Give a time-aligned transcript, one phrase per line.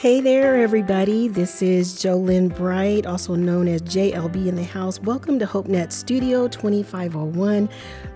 [0.00, 1.28] Hey there, everybody.
[1.28, 4.98] This is Jo Lynn Bright, also known as JLB in the House.
[4.98, 7.68] Welcome to HopeNet Studio 2501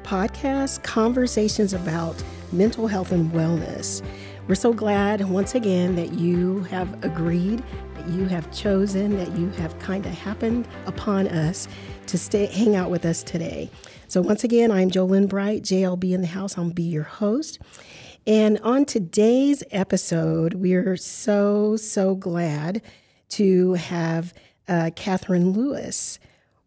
[0.03, 4.03] podcast, conversations about mental health and wellness.
[4.49, 7.63] We're so glad once again that you have agreed,
[7.97, 11.69] that you have chosen, that you have kind of happened upon us
[12.07, 13.69] to stay hang out with us today.
[14.09, 16.57] So once again, I'm Jo Lynn Bright, JLB in the House.
[16.57, 17.59] I'll be your host.
[18.27, 22.81] And on today's episode, we're so, so glad
[23.31, 24.33] to have
[24.67, 26.19] uh, Katherine Lewis,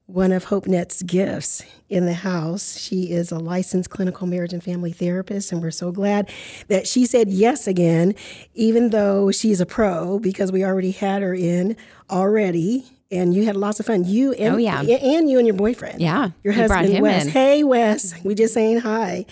[0.06, 2.78] one of HopeNet's gifts in the house.
[2.78, 6.30] She is a licensed clinical marriage and family therapist, and we're so glad
[6.68, 8.14] that she said yes again,
[8.54, 11.76] even though she's a pro, because we already had her in
[12.10, 12.86] already.
[13.10, 14.04] And you had lots of fun.
[14.04, 14.82] You and Oh, yeah.
[14.82, 16.02] and you and your boyfriend.
[16.02, 17.26] Yeah, your husband Wes.
[17.26, 17.32] in.
[17.32, 19.26] Hey Wes, we just saying hi.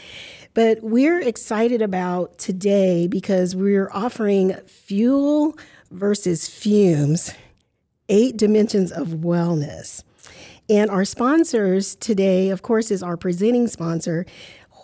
[0.56, 5.58] But we're excited about today because we're offering fuel
[5.92, 7.34] versus fumes,
[8.08, 10.02] eight dimensions of wellness.
[10.70, 14.26] And our sponsors today, of course, is our presenting sponsor,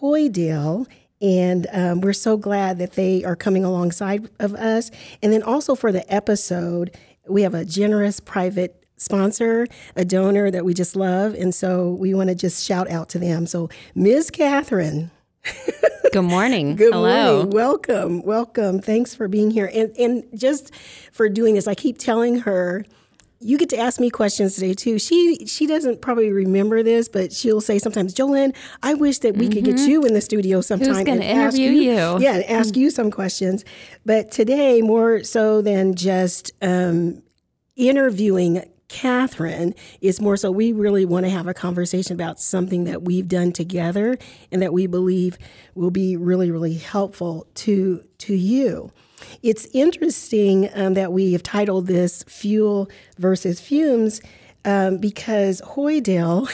[0.02, 0.88] Hoidale.
[1.22, 4.92] And um, we're so glad that they are coming alongside of us.
[5.24, 6.98] And then also for the episode,
[7.30, 11.34] we have a generous private sponsor, a donor that we just love.
[11.34, 13.48] And so we want to just shout out to them.
[13.48, 14.32] So, Ms.
[14.32, 15.12] Katherine,
[16.12, 16.76] Good morning.
[16.78, 17.38] Good Hello.
[17.38, 17.50] morning.
[17.52, 18.22] Welcome.
[18.24, 18.82] Welcome.
[18.82, 19.70] Thanks for being here.
[19.74, 20.74] And and just
[21.12, 21.68] for doing this.
[21.68, 22.86] I keep telling her
[23.44, 25.00] you get to ask me questions today too.
[25.00, 28.54] She she doesn't probably remember this, but she'll say sometimes, Jo Lynn,
[28.84, 30.94] I wish that we could get you in the studio sometime.
[30.94, 31.10] Mm-hmm.
[31.10, 32.20] and ask interview you?
[32.20, 33.66] Yeah, and ask you some questions.
[34.06, 37.24] But today, more so than just um,
[37.76, 43.04] interviewing Katherine is more so we really want to have a conversation about something that
[43.04, 44.18] we've done together
[44.52, 45.38] and that we believe
[45.76, 48.92] will be really, really helpful to to you.
[49.44, 54.22] It's interesting um, that we have titled this "Fuel versus Fumes."
[54.64, 56.48] Um, because Hoidale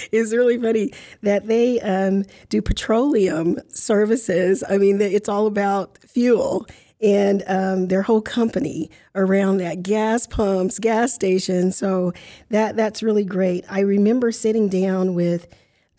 [0.12, 0.92] is really funny
[1.22, 4.64] that they um, do petroleum services.
[4.68, 6.66] I mean, it's all about fuel
[7.00, 11.76] and um, their whole company around that gas pumps, gas stations.
[11.76, 12.12] So
[12.50, 13.64] that that's really great.
[13.68, 15.46] I remember sitting down with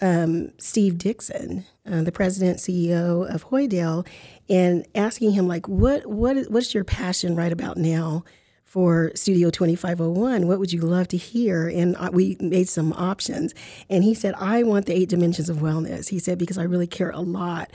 [0.02, 4.08] um, Steve Dixon, uh, the president CEO of Hoidale,
[4.50, 8.24] and asking him like, what what is- what's your passion right about now?
[8.66, 11.70] For Studio 2501, what would you love to hear?
[11.70, 13.56] And we made some options.
[13.90, 16.10] And he said, I want the eight dimensions of wellness.
[16.10, 17.72] He said, because I really care a lot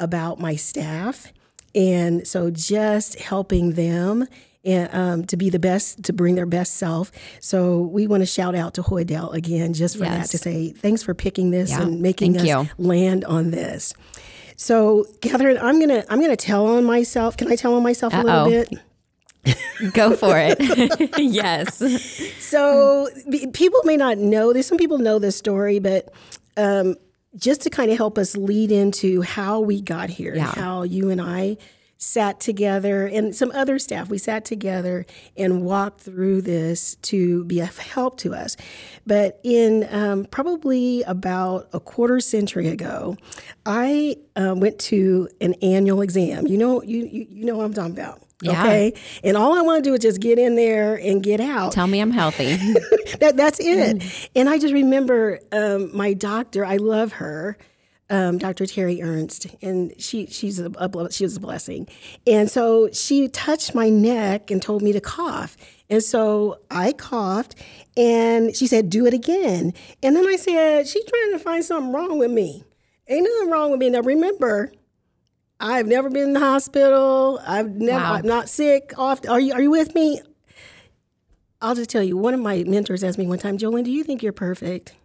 [0.00, 1.32] about my staff.
[1.74, 4.26] And so just helping them
[4.64, 7.10] and um, to be the best, to bring their best self.
[7.40, 11.02] So we want to shout out to Hoidale again, just for that to say thanks
[11.02, 12.84] for picking this Yeah, and making thank us you.
[12.84, 13.92] land on this.
[14.56, 17.36] So Katherine, I'm gonna I'm gonna tell on myself.
[17.36, 18.68] Can I tell on myself a little bit?
[19.94, 20.58] Go for it.
[21.18, 21.82] yes.
[22.38, 24.68] So be- people may not know this.
[24.68, 26.12] Some people know this story, but
[26.56, 26.94] um,
[27.36, 30.52] just to kind of help us lead into how we got here Yeah.
[30.54, 31.56] how you and I
[31.98, 35.06] sat together and some other staff, we sat together
[35.36, 38.56] and walked through this to be a help to us.
[39.06, 43.16] But in um, probably about a quarter century ago,
[43.66, 46.48] I uh, went to an annual exam.
[46.48, 48.20] You know, you, you, you know what I'm talking about.
[48.42, 48.60] Yeah.
[48.60, 48.92] Okay.
[49.22, 51.86] And all I want to do is just get in there and get out Tell
[51.86, 52.56] me I'm healthy.
[53.20, 54.30] that that's it.
[54.34, 56.64] And I just remember um, my doctor.
[56.64, 57.56] I love her,
[58.10, 58.66] um, Dr.
[58.66, 61.88] Terry Ernst, and she she's a, a she was a blessing.
[62.26, 65.56] And so she touched my neck and told me to cough.
[65.88, 67.54] And so I coughed,
[67.96, 69.72] and she said, "Do it again."
[70.02, 72.64] And then I said, "She's trying to find something wrong with me.
[73.08, 74.72] Ain't nothing wrong with me." Now remember.
[75.62, 77.40] I've never been in the hospital.
[77.46, 78.02] I've never.
[78.02, 78.14] Wow.
[78.14, 78.92] I'm not sick.
[78.98, 79.20] Off.
[79.28, 79.52] Are you?
[79.52, 80.20] Are you with me?
[81.62, 84.02] I'll just tell you, one of my mentors asked me one time, Jolene, do you
[84.02, 84.96] think you're perfect?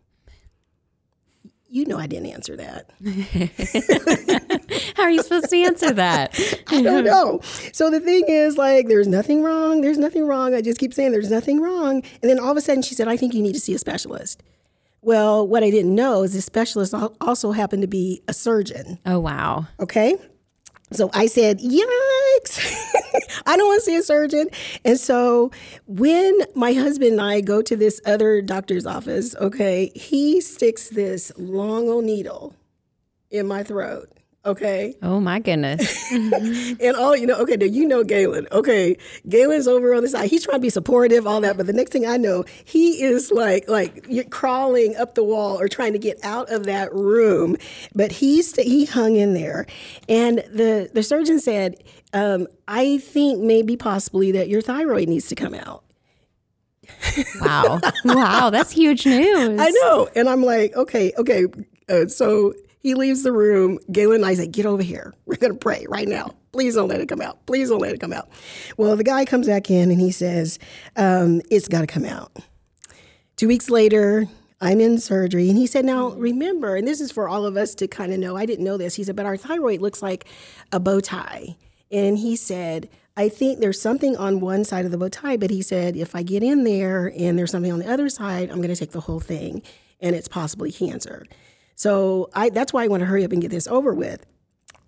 [1.69, 2.89] You know I didn't answer that.
[4.95, 6.33] How are you supposed to answer that?
[6.69, 7.41] I don't know.
[7.73, 9.81] So the thing is, like, there's nothing wrong.
[9.81, 10.55] There's nothing wrong.
[10.55, 12.01] I just keep saying there's nothing wrong.
[12.21, 13.77] And then all of a sudden she said, I think you need to see a
[13.77, 14.41] specialist.
[15.01, 18.97] Well, what I didn't know is this specialist also happened to be a surgeon.
[19.05, 19.67] Oh, wow.
[19.79, 20.15] Okay.
[20.91, 22.59] So I said, yikes,
[23.45, 24.47] I don't want to see a surgeon.
[24.85, 25.51] And so
[25.85, 31.31] when my husband and I go to this other doctor's office, okay, he sticks this
[31.37, 32.55] long old needle
[33.29, 34.16] in my throat.
[34.47, 34.95] Okay.
[35.03, 36.11] Oh my goodness.
[36.79, 38.47] And all, you know, okay, now you know Galen.
[38.51, 38.97] Okay.
[39.27, 40.29] Galen's over on the side.
[40.29, 41.57] He's trying to be supportive, all that.
[41.57, 45.59] But the next thing I know, he is like, like you're crawling up the wall
[45.59, 47.57] or trying to get out of that room.
[47.93, 49.65] But he's, he hung in there.
[50.07, 51.75] And the, the surgeon said,
[52.13, 55.83] um, I think maybe possibly that your thyroid needs to come out.
[57.41, 57.79] Wow.
[58.05, 58.49] Wow.
[58.49, 59.59] That's huge news.
[59.59, 60.07] I know.
[60.15, 61.45] And I'm like, okay, okay.
[61.89, 62.53] Uh, so
[62.87, 63.79] he leaves the room.
[63.91, 65.13] Galen and I say, get over here.
[65.25, 66.35] We're going to pray right now.
[66.53, 67.45] Please don't let it come out.
[67.45, 68.29] Please don't let it come out.
[68.77, 70.57] Well, the guy comes back in and he says,
[70.95, 72.31] um, it's got to come out.
[73.35, 74.25] Two weeks later,
[74.61, 75.49] I'm in surgery.
[75.49, 78.19] And he said, now remember, and this is for all of us to kind of
[78.19, 78.95] know, I didn't know this.
[78.95, 80.25] He said, but our thyroid looks like
[80.71, 81.57] a bow tie.
[81.91, 82.87] And he said,
[83.17, 86.15] I think there's something on one side of the bow tie, but he said, if
[86.15, 88.91] I get in there and there's something on the other side, I'm going to take
[88.91, 89.61] the whole thing
[89.99, 91.25] and it's possibly cancer.
[91.77, 94.25] So I, that's why I want to hurry up and get this over with.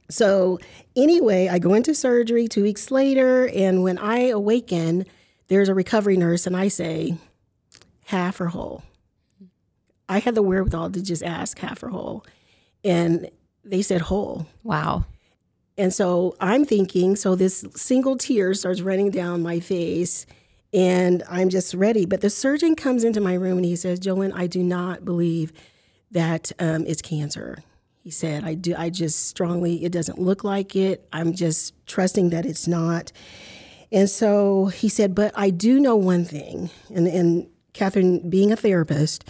[0.10, 0.58] So
[0.96, 5.06] anyway, I go into surgery two weeks later, and when I awaken,
[5.50, 7.16] there's a recovery nurse, and I say,
[8.06, 8.84] half or whole.
[10.10, 12.26] I had the wherewithal to just ask half or whole,
[12.84, 13.30] and
[13.64, 14.48] they said whole.
[14.64, 15.06] Wow.
[15.78, 20.26] And so I'm thinking, so this single tear starts running down my face,
[20.74, 22.08] and I'm just ready.
[22.08, 25.06] But the surgeon comes into my room and he says, Jo Lynn, I do not
[25.06, 25.54] believe
[26.12, 27.64] that um, it's cancer.
[28.02, 31.08] He said, I do, I just strongly, it doesn't look like it.
[31.14, 33.12] I'm just trusting that it's not.
[33.92, 36.70] And so he said, but I do know one thing.
[36.94, 39.26] And, and Katherine, being a therapist,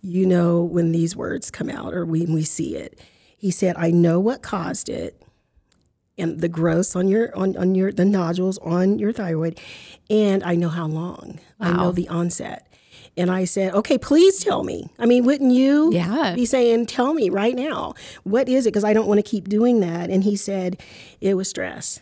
[0.00, 2.98] you know when these words come out or when we see it.
[3.36, 5.20] He said, I know what caused it
[6.16, 9.60] and the growths on your on, on your the nodules on your thyroid
[10.08, 11.40] and I know how long.
[11.58, 12.68] I know the onset.
[13.16, 14.90] And I said, okay, please tell me.
[14.98, 16.34] I mean, wouldn't you Yeah.
[16.34, 17.94] be saying, tell me right now,
[18.24, 18.70] what is it?
[18.70, 20.10] Because I don't want to keep doing that.
[20.10, 20.80] And he said,
[21.20, 22.00] it was stress.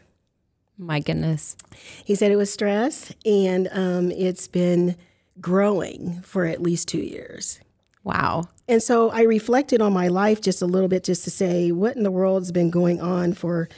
[0.78, 1.56] My goodness.
[2.04, 4.96] He said it was stress, and um, it's been
[5.40, 7.60] growing for at least two years.
[8.04, 8.48] Wow.
[8.66, 11.94] And so I reflected on my life just a little bit just to say, what
[11.96, 13.68] in the world has been going on for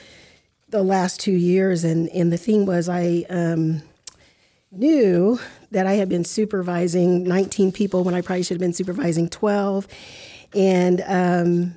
[0.69, 1.85] the last two years?
[1.85, 3.83] And, and the thing was, I um,
[4.71, 5.39] knew
[5.75, 9.87] that I had been supervising 19 people when I probably should have been supervising 12.
[10.55, 11.75] And um,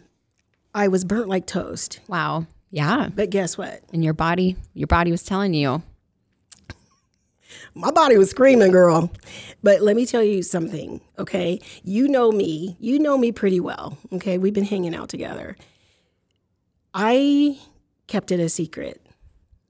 [0.74, 2.00] I was burnt like toast.
[2.08, 2.46] Wow.
[2.70, 3.10] Yeah.
[3.14, 3.82] But guess what?
[3.92, 5.82] And your body, your body was telling you.
[7.74, 9.12] my body was screaming, girl.
[9.64, 11.60] But let me tell you something, okay?
[11.84, 12.78] You know me.
[12.80, 14.38] You know me pretty well, okay?
[14.38, 15.58] We've been hanging out together.
[16.94, 17.60] I
[18.06, 19.02] kept it a secret.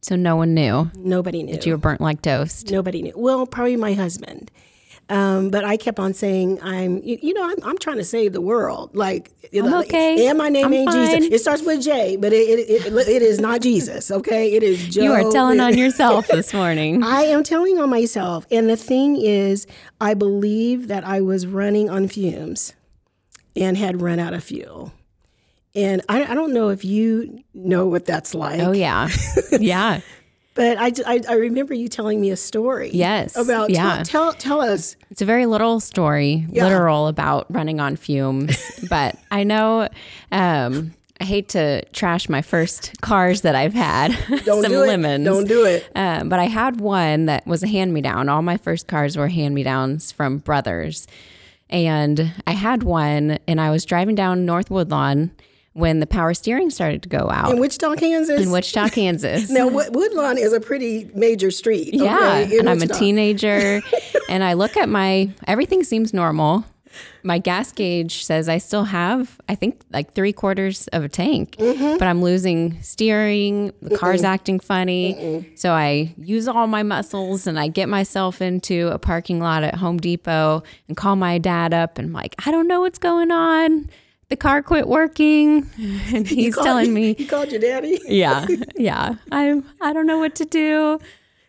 [0.07, 1.51] So no one knew Nobody knew.
[1.51, 2.71] that you were burnt like toast.
[2.71, 3.11] Nobody knew.
[3.13, 4.49] Well, probably my husband.
[5.09, 8.31] Um, but I kept on saying, I'm, you, you know, I'm, I'm trying to save
[8.31, 8.95] the world.
[8.95, 10.29] Like, you know, okay.
[10.29, 11.17] And my name I'm ain't fine.
[11.21, 11.33] Jesus.
[11.33, 14.53] It starts with J, but it, it, it, it is not Jesus, okay?
[14.53, 15.03] It is Joe.
[15.03, 17.03] You are telling on yourself this morning.
[17.03, 18.47] I am telling on myself.
[18.49, 19.67] And the thing is,
[19.99, 22.71] I believe that I was running on fumes
[23.57, 24.93] and had run out of fuel.
[25.77, 28.59] And I, I don't know if you know what that's like.
[28.59, 29.07] Oh yeah.
[29.59, 30.01] Yeah.
[30.55, 32.89] But I, I, I remember you telling me a story.
[32.91, 33.35] Yes.
[33.37, 34.01] About Yeah.
[34.03, 34.95] tell, tell us.
[35.11, 36.63] It's a very literal story, Yeah.
[36.63, 38.57] literal about running on fumes.
[38.89, 39.87] but I know
[40.31, 44.17] um, I hate to trash my first cars that I've had.
[44.45, 44.87] Don't Some do it.
[44.87, 45.25] lemons.
[45.25, 45.87] Don't do it.
[45.95, 48.27] Um, but I had one that was a hand me down.
[48.27, 51.05] All my first cars were hand me downs from brothers.
[51.69, 55.29] And I had one, and I was driving down North Woodlawn
[55.77, 58.41] when the power steering started to go out In Wichita, Kansas.
[58.41, 59.49] in Wichita, Kansas.
[59.51, 61.93] now, Wood- Woodlawn is a pretty major street.
[61.93, 63.81] Yeah, okay, in and I'm a teenager,
[64.29, 66.65] and I look at my everything seems normal.
[67.21, 71.55] My gas gauge says I still have, I think, like three quarters of a tank,
[71.59, 71.97] Mm-hmm.
[71.99, 73.71] but I'm losing steering.
[73.83, 78.87] The car's acting funny, so I use all my muscles and I get myself into
[78.87, 82.49] a parking lot at Home Depot and call my dad up and I'm like, I
[82.51, 83.89] don't know what's going on.
[84.29, 85.69] The car quit working,
[86.13, 87.99] and he's telling me, He called your daddy.
[88.07, 89.15] yeah, yeah.
[89.31, 90.99] I I don't know what to do.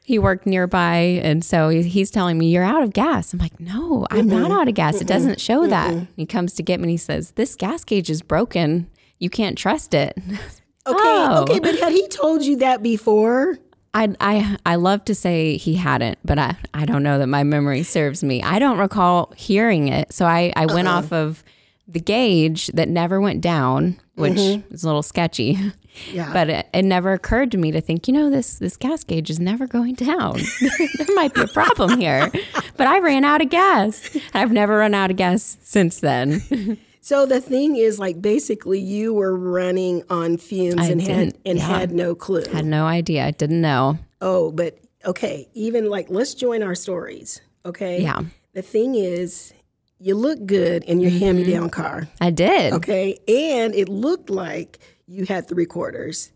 [0.05, 3.35] He worked nearby, and so he's telling me you're out of gas.
[3.35, 5.03] I'm like, no, I'm not out of gas.
[5.03, 6.07] It doesn't show that.
[6.17, 8.89] He comes to get me and he says, this gas gauge is broken.
[9.19, 10.17] You can't trust it.
[10.17, 10.39] Okay,
[10.87, 11.43] Oh.
[11.43, 13.59] okay, but had he told you that before?
[13.93, 17.43] I, I I love to say he hadn't, but I, I don't know that my
[17.45, 18.43] memory serves me.
[18.43, 20.15] I don't recall hearing it.
[20.15, 20.99] So I, I went uh-uh.
[20.99, 21.45] off of
[21.89, 24.75] the gauge that never went down, which mm-hmm.
[24.75, 25.59] is a little sketchy.
[26.13, 26.33] Yeah.
[26.33, 29.31] But it, it never occurred to me to think, you know, this this gas gauge
[29.31, 30.39] is never going down.
[30.97, 32.31] there might be a problem here.
[32.77, 34.17] But I ran out of gas.
[34.33, 36.79] I've never run out of gas since then.
[37.01, 41.59] So the thing is, like, basically, you were running on fumes I and had and
[41.59, 41.67] yeah.
[41.67, 42.45] had no clue.
[42.53, 43.27] Had no idea.
[43.27, 43.99] I didn't know.
[44.21, 47.41] oh, but okay, even like, let's join our stories.
[47.67, 48.03] Okay.
[48.03, 48.21] Yeah.
[48.53, 49.53] The thing is,
[50.01, 51.83] you look good in your hand-me-down mm-hmm.
[51.83, 52.09] car.
[52.21, 52.73] I did.
[52.75, 56.31] Okay, and it looked like you had three quarters,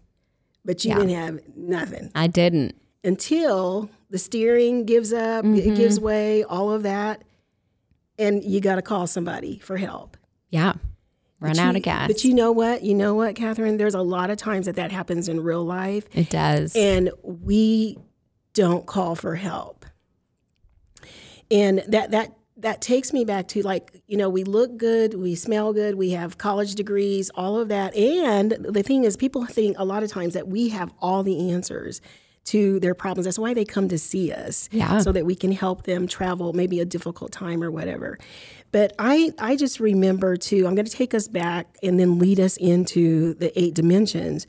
[0.65, 0.99] but you Yeah.
[0.99, 2.75] didn't have nothing I didn't.
[3.05, 5.75] until the steering gives up, it mm-hmm.
[5.75, 7.23] gives way, all of that,
[8.19, 10.17] and you got to call somebody for help.
[10.51, 10.75] Yeah.
[11.41, 12.09] Run But out you- of gas.
[12.09, 12.83] But you know what?
[12.83, 13.77] You know what, Katherine?
[13.77, 16.75] There's a lot of times that that happens in real life, it does.
[16.77, 17.99] and we
[18.55, 19.87] don't call for help.
[21.51, 25.35] And that that that takes me back to like you know we look good, we
[25.35, 27.95] smell good, we have college degrees, all of that.
[27.95, 31.51] And the thing is, people think a lot of times that we have all the
[31.53, 32.01] answers
[32.45, 33.25] to their problems.
[33.27, 34.99] That's why they come to see us, Yeah.
[34.99, 38.19] so that we can help them travel maybe a difficult time or whatever.
[38.73, 40.67] But I I just remember too.
[40.67, 44.47] I'm going to take us back and then lead us into the eight dimensions.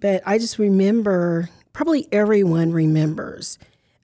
[0.00, 3.58] But I just remember, probably everyone remembers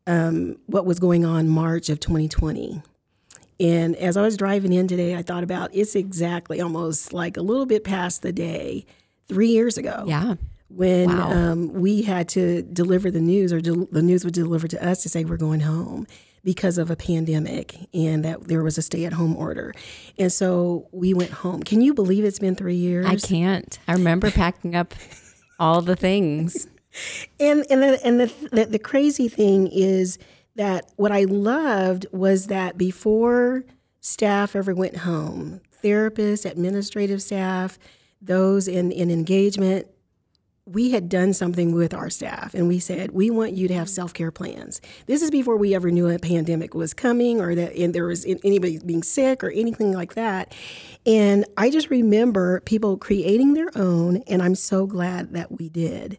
[0.06, 2.82] um, what was going on March of 2020.
[3.60, 7.42] And as I was driving in today, I thought about it's exactly almost like a
[7.42, 8.84] little bit past the day
[9.28, 10.34] three years ago yeah.
[10.68, 11.30] when Wow.
[11.30, 15.02] um, we had to deliver the news, or del- the news was delivered to us
[15.04, 16.06] to say we're going home
[16.42, 19.72] because of a pandemic and that there was a stay at home order.
[20.18, 21.62] And so we went home.
[21.62, 23.06] Can you believe it's been three years?
[23.06, 23.78] I can't.
[23.88, 24.92] I remember packing up
[25.58, 26.66] all the things.
[27.40, 30.16] And and the, and the, the the crazy thing is
[30.56, 33.64] that what I loved was that before
[34.00, 37.78] staff ever went home, therapists, administrative staff,
[38.20, 39.86] those in in engagement,
[40.66, 43.86] we had done something with our staff and we said we want you to have
[43.86, 44.80] self-care plans.
[45.06, 48.78] This is before we ever knew a pandemic was coming or that there was anybody
[48.78, 50.54] being sick or anything like that.
[51.04, 56.16] And I just remember people creating their own and I'm so glad that we did.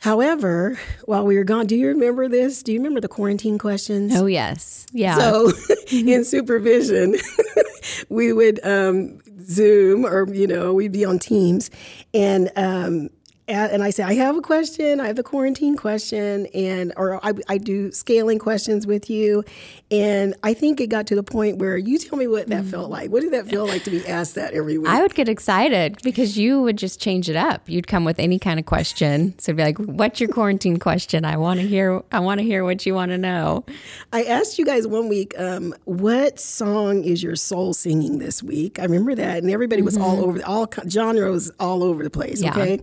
[0.00, 2.62] However, while we were gone, do you remember this?
[2.62, 4.14] Do you remember the quarantine questions?
[4.14, 4.86] Oh, yes.
[4.92, 5.16] Yeah.
[5.18, 5.52] So
[5.90, 7.16] in supervision,
[8.08, 11.70] we would um, Zoom or, you know, we'd be on Teams.
[12.14, 13.10] And, um,
[13.48, 15.00] and I say, I have a question.
[15.00, 19.44] I have the quarantine question, and or I, I do scaling questions with you,
[19.90, 22.90] and I think it got to the point where you tell me what that felt
[22.90, 23.10] like.
[23.10, 24.88] What did that feel like to be asked that every week?
[24.90, 27.68] I would get excited because you would just change it up.
[27.68, 29.38] You'd come with any kind of question.
[29.38, 31.24] So it'd be like, "What's your quarantine question?
[31.24, 32.02] I want to hear.
[32.12, 33.64] I want to hear what you want to know."
[34.12, 38.78] I asked you guys one week, um, what song is your soul singing this week?
[38.78, 42.42] I remember that, and everybody was all over, all genres all over the place.
[42.42, 42.50] Yeah.
[42.50, 42.80] Okay,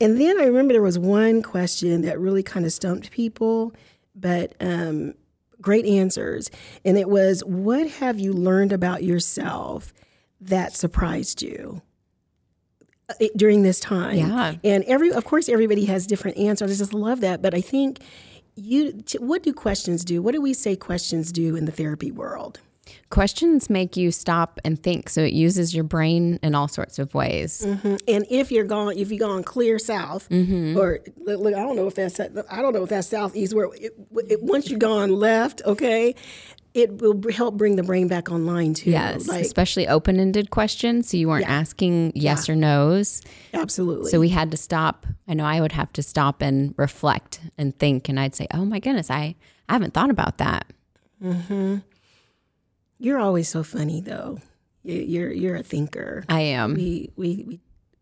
[0.00, 3.72] and then I remember there was one question that really kind of stumped people,
[4.14, 5.14] but um,
[5.60, 6.50] great answers,
[6.84, 9.92] and it was, "What have you learned about yourself
[10.40, 11.82] that surprised you?"
[13.08, 14.54] uh, During this time, Yeah.
[14.64, 16.70] and every, of course, everybody has different answers.
[16.70, 18.00] I just love that, but I think
[18.54, 22.58] you what do questions do what do we say questions do in the therapy world
[23.10, 25.08] Questions make you stop and think.
[25.08, 27.64] So it uses your brain in all sorts of ways.
[27.66, 27.96] Mm-hmm.
[28.06, 30.78] and if you're gone if you're gone clear south mm-hmm.
[30.78, 32.28] or look, i don't know if that's i
[32.62, 33.94] don't know if that's southeast where it,
[34.28, 36.14] it, once you've gone left okay
[36.74, 41.10] it will help bring the brain back online too Yes, like especially open-ended questions.
[41.10, 43.22] So you weren't asking yes or no's.
[43.54, 45.06] absolutely So we had to stop.
[45.26, 48.64] I know I would have to stop and reflect and think, and I'd say, "Oh
[48.64, 49.34] my goodness, I
[49.68, 50.66] I haven't thought about that."
[51.22, 51.78] Mm-hmm.
[52.98, 54.38] You're always so funny though
[54.84, 56.74] You- you're you're a thinker I am.
[56.74, 57.60] we we we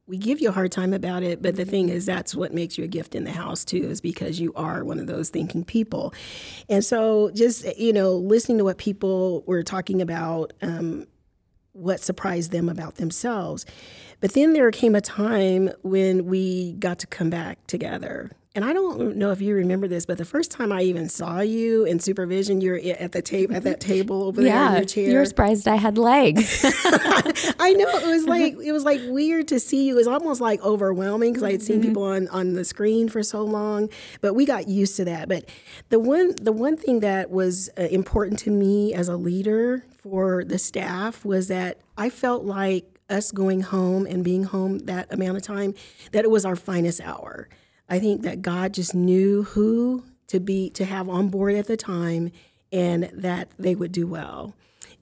[0.08, 2.78] we give you a hard time about it, but the thing is, that's what makes
[2.78, 5.64] you a gift in the house too, is because you are one of those thinking
[5.64, 6.14] people.
[6.68, 11.06] And so, just you know, listening to what people were talking about, um,
[11.72, 13.66] what surprised them about themselves.
[14.20, 18.30] But then there came a time when we got to come back together.
[18.56, 21.40] And I don't know if you remember this, but the first time I even saw
[21.40, 24.84] you in supervision, you're at the table at that table over there in yeah, your
[24.86, 25.10] chair.
[25.10, 26.64] you were surprised I had legs.
[26.64, 29.92] I know it was like it was like weird to see you.
[29.92, 33.22] It was almost like overwhelming because I had seen people on on the screen for
[33.22, 33.90] so long,
[34.22, 35.28] but we got used to that.
[35.28, 35.44] But
[35.90, 40.44] the one the one thing that was uh, important to me as a leader for
[40.44, 45.36] the staff was that I felt like us going home and being home that amount
[45.36, 45.74] of time
[46.12, 47.48] that it was our finest hour.
[47.88, 51.76] I think that God just knew who to be to have on board at the
[51.76, 52.32] time
[52.72, 54.54] and that they would do well.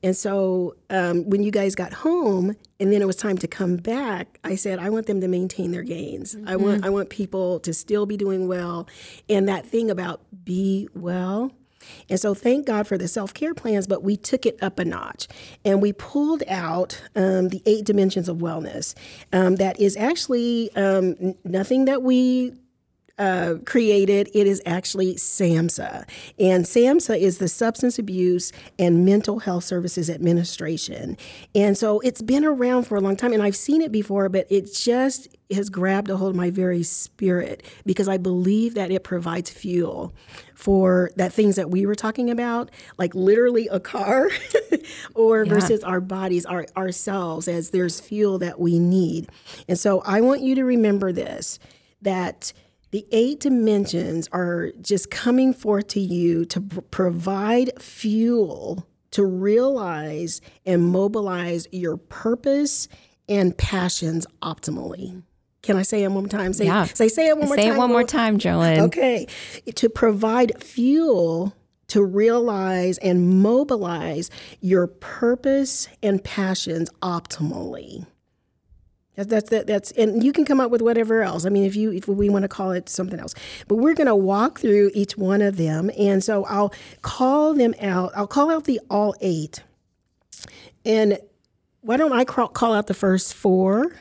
[0.03, 3.77] And so um, when you guys got home and then it was time to come
[3.77, 6.37] back, I said, I want them to maintain their gains.
[6.47, 8.87] I want I want people to still be doing well.
[9.31, 11.53] And that thing about be well,
[12.09, 14.85] And so, thank God for the self care plans, but we took it up a
[14.85, 15.27] notch
[15.65, 18.95] and we pulled out um, the eight dimensions of wellness.
[19.33, 22.53] Um, that is actually um, nothing that we
[23.19, 26.09] uh, created, it is actually SAMHSA.
[26.39, 31.17] And SAMHSA is the Substance Abuse and Mental Health Services Administration.
[31.55, 34.47] And so it's been around for a long time, and I've seen it before, but
[34.51, 39.05] it just has grabbed a hold of my very spirit because I believe that it
[39.05, 40.13] provides fuel
[40.55, 44.31] for that things that we were talking about, like literally a car,
[45.15, 45.53] or yeah.
[45.53, 49.29] versus our bodies, our ourselves, as there's fuel that we need.
[49.69, 51.59] And so I want you to remember this
[52.03, 52.53] that
[52.95, 60.41] the eight dimensions are just coming forth to you to pr- provide fuel to realize
[60.65, 62.87] and mobilize your purpose
[63.29, 65.21] and passions optimally.
[65.63, 66.53] Can I say it one more time?
[66.53, 66.85] Say, yeah.
[66.85, 67.73] say, say it one more say time.
[67.73, 68.81] Say it one more time, Jo Lynn.
[68.83, 69.27] Okay.
[69.75, 71.53] To provide fuel
[71.89, 78.07] to realize and mobilize your purpose and passions optimally.
[79.17, 81.47] That's that, that's and you can come up with whatever else.
[81.47, 83.35] I mean, if you if we want to call it something else,
[83.69, 87.75] but we're going to walk through each one of them, and so I'll call them
[87.81, 88.13] out.
[88.17, 89.63] I'll call out the all eight,
[90.85, 91.19] and
[91.81, 93.93] why don't I call out the first four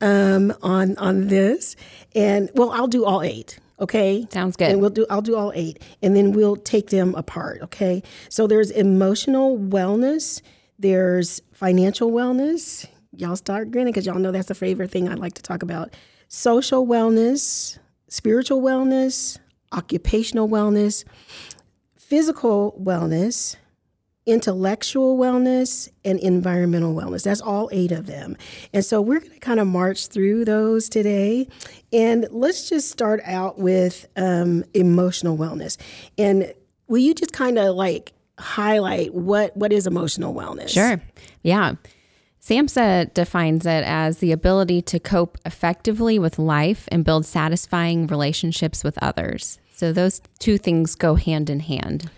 [0.00, 1.76] um, on on this?
[2.14, 3.58] And well, I'll do all eight.
[3.78, 4.70] Okay, sounds good.
[4.70, 5.04] And we'll do.
[5.10, 7.60] I'll do all eight, and then we'll take them apart.
[7.60, 10.40] Okay, so there's emotional wellness.
[10.78, 12.86] There's financial wellness
[13.16, 15.94] y'all start grinning because y'all know that's the favorite thing I like to talk about.
[16.28, 19.38] Social wellness, spiritual wellness,
[19.72, 21.04] occupational wellness,
[21.96, 23.56] physical wellness,
[24.26, 27.22] intellectual wellness, and environmental wellness.
[27.22, 28.36] That's all eight of them.
[28.72, 31.48] And so we're going to kind of march through those today.
[31.92, 35.76] And let's just start out with um, emotional wellness.
[36.18, 36.52] And
[36.88, 40.70] will you just kind of like highlight what what is emotional wellness?
[40.70, 41.00] Sure.
[41.42, 41.74] Yeah.
[42.46, 48.84] SAMHSA defines it as the ability to cope effectively with life and build satisfying relationships
[48.84, 49.58] with others.
[49.74, 52.08] So those two things go hand in hand.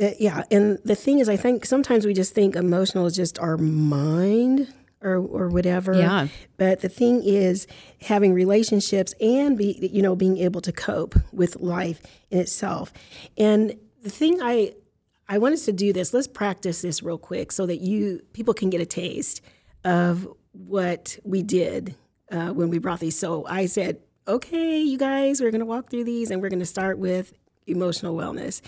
[0.00, 3.38] Uh, yeah, and the thing is, I think sometimes we just think emotional is just
[3.38, 5.92] our mind or or whatever.
[5.92, 6.28] Yeah.
[6.56, 7.66] But the thing is,
[8.00, 12.94] having relationships and be you know being able to cope with life in itself.
[13.36, 14.72] And the thing I
[15.28, 16.14] I want us to do this.
[16.14, 19.42] Let's practice this real quick so that you people can get a taste
[19.86, 21.94] of what we did
[22.30, 23.18] uh, when we brought these.
[23.18, 26.60] So I said, okay, you guys, we're going to walk through these and we're going
[26.60, 27.32] to start with
[27.66, 28.60] emotional wellness.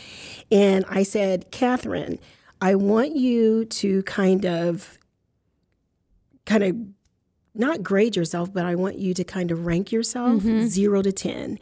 [0.50, 2.20] And I said, Katherine,
[2.60, 4.98] I want you to kind of
[6.46, 6.76] kind of
[7.58, 10.66] not grade yourself, but I want you to kind of rank yourself mm-hmm.
[10.66, 11.58] zero to 10.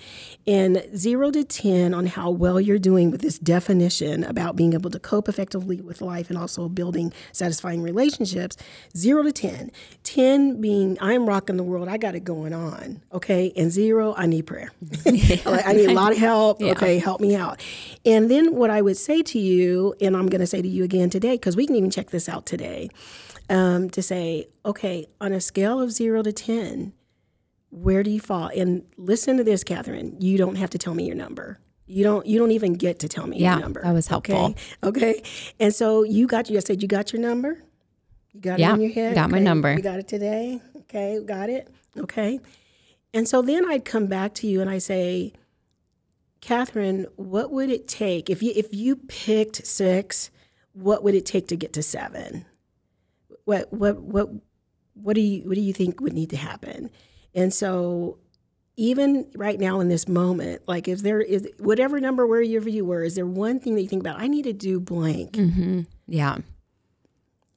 [0.46, 4.90] And zero to 10 on how well you're doing with this definition about being able
[4.90, 8.56] to cope effectively with life and also building satisfying relationships.
[8.96, 9.70] Zero to 10.
[10.04, 13.00] 10 being, I'm rocking the world, I got it going on.
[13.12, 13.52] Okay.
[13.56, 14.70] And zero, I need prayer.
[15.06, 16.60] like, I need a lot of help.
[16.60, 16.72] Yeah.
[16.72, 16.98] Okay.
[16.98, 17.62] Help me out.
[18.04, 20.84] And then what I would say to you, and I'm going to say to you
[20.84, 22.90] again today, because we can even check this out today
[23.48, 26.92] um, to say, okay, on a scale of zero to 10,
[27.70, 28.50] where do you fall?
[28.56, 30.16] And listen to this, Katherine.
[30.20, 31.58] You don't have to tell me your number.
[31.86, 32.26] You don't.
[32.26, 33.82] You don't even get to tell me yeah, your number.
[33.82, 34.36] that was helpful.
[34.36, 34.56] Okay.
[34.82, 35.22] okay.
[35.60, 36.50] And so you got.
[36.50, 37.62] You said you got your number.
[38.32, 39.14] You got yeah, it in your head.
[39.14, 39.32] Got okay.
[39.32, 39.72] my number.
[39.72, 40.60] You got it today.
[40.76, 41.20] Okay.
[41.24, 41.68] Got it.
[41.96, 42.40] Okay.
[43.14, 45.32] And so then I'd come back to you and I say,
[46.40, 50.30] Katherine, what would it take if you if you picked six?
[50.72, 52.44] What would it take to get to seven?
[53.46, 54.28] What what what
[54.92, 56.90] what do you what do you think would need to happen?
[57.34, 58.18] And so
[58.76, 63.02] even right now in this moment, like if there is whatever number wherever you were,
[63.02, 64.20] is there one thing that you think about?
[64.20, 65.32] I need to do blank.
[65.32, 65.82] Mm-hmm.
[66.08, 66.38] Yeah.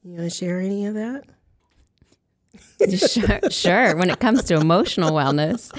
[0.03, 1.25] You want to share any of that?
[2.89, 3.95] sure, sure.
[3.95, 5.71] When it comes to emotional wellness,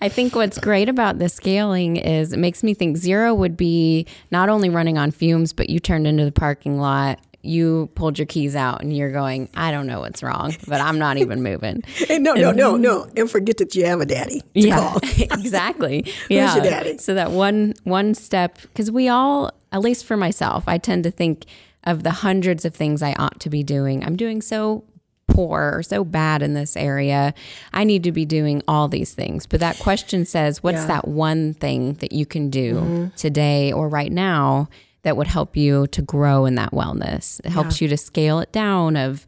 [0.00, 4.06] I think what's great about the scaling is it makes me think zero would be
[4.30, 8.26] not only running on fumes, but you turned into the parking lot you pulled your
[8.26, 11.82] keys out and you're going, I don't know what's wrong, but I'm not even moving.
[11.86, 13.08] hey, no, no, no, no.
[13.16, 14.98] And forget that you have a daddy to yeah, call.
[15.18, 16.12] exactly.
[16.28, 16.54] Yeah.
[16.54, 16.98] Your daddy?
[16.98, 21.10] So that one one step, because we all, at least for myself, I tend to
[21.10, 21.44] think
[21.84, 24.04] of the hundreds of things I ought to be doing.
[24.04, 24.84] I'm doing so
[25.28, 27.34] poor or so bad in this area.
[27.72, 29.46] I need to be doing all these things.
[29.46, 30.86] But that question says, what's yeah.
[30.86, 33.06] that one thing that you can do mm-hmm.
[33.16, 34.68] today or right now
[35.06, 37.38] that would help you to grow in that wellness.
[37.44, 37.84] It helps yeah.
[37.84, 39.24] you to scale it down of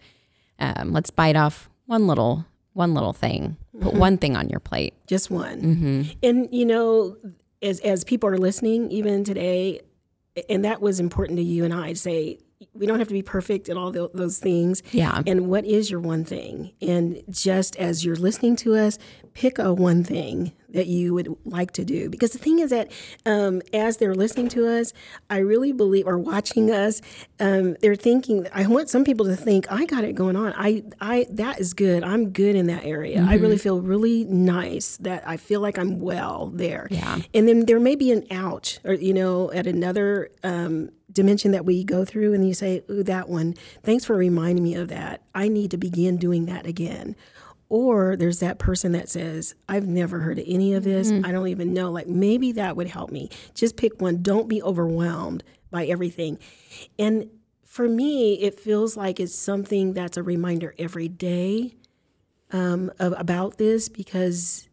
[0.59, 3.57] um, let's bite off one little one little thing.
[3.79, 3.99] Put mm-hmm.
[3.99, 4.95] one thing on your plate.
[5.07, 5.63] Just one.
[5.63, 6.03] Mm-hmm.
[6.21, 7.17] And you know,
[7.63, 9.81] as as people are listening, even today,
[10.49, 12.41] and that was important to you and I to say
[12.75, 14.83] we don't have to be perfect at all tho- those things.
[14.93, 15.23] Yeah.
[15.27, 16.73] And what is your one thing?
[16.81, 18.99] And just as you're listening to us,
[19.35, 22.11] pick a one thing that you would like to do.
[22.11, 22.91] Because the thing is that
[23.25, 24.93] um, as they're listening to us,
[25.31, 27.01] I really believe, or watching us,
[27.41, 28.47] um, they're thinking.
[28.53, 30.53] I want some people to think, I got it going on.
[30.57, 32.03] I, I, that is good.
[32.03, 33.25] I'm good in that area.
[33.27, 36.89] I really feel really nice that I feel like I'm well there.
[36.91, 37.21] Yeah.
[37.33, 40.31] And then there may be an ouch, or you know, at another.
[40.43, 43.55] Um, dimension that we go through and you say ooh that one.
[43.83, 45.23] Thanks for reminding me of that.
[45.35, 47.17] I need to begin doing that again.
[47.71, 51.11] Or there's that person that says i've never heard of any of this.
[51.11, 51.91] I don't even know.
[51.91, 53.31] Like maybe that would help me.
[53.55, 54.23] Just pick one.
[54.23, 56.39] Don't be overwhelmed by everything.
[56.99, 57.31] And
[57.65, 61.75] for me it feels like it's something that's a reminder every day
[62.51, 64.69] um, of, about this because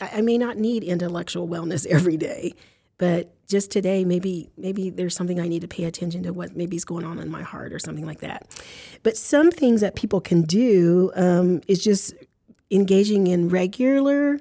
[0.00, 2.54] I may not need intellectual wellness every day,
[2.98, 6.76] but just today, maybe maybe there's something I need to pay attention to what maybe
[6.76, 8.46] is going on in my heart or something like that.
[9.02, 12.14] But some things that people can do um, is just
[12.70, 14.38] engaging in regular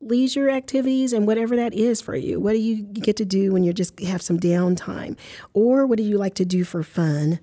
[0.00, 2.40] leisure activities and whatever that is for you.
[2.40, 5.16] What do you get to do when you just have some downtime?
[5.54, 7.38] Or what do you like to do for fun?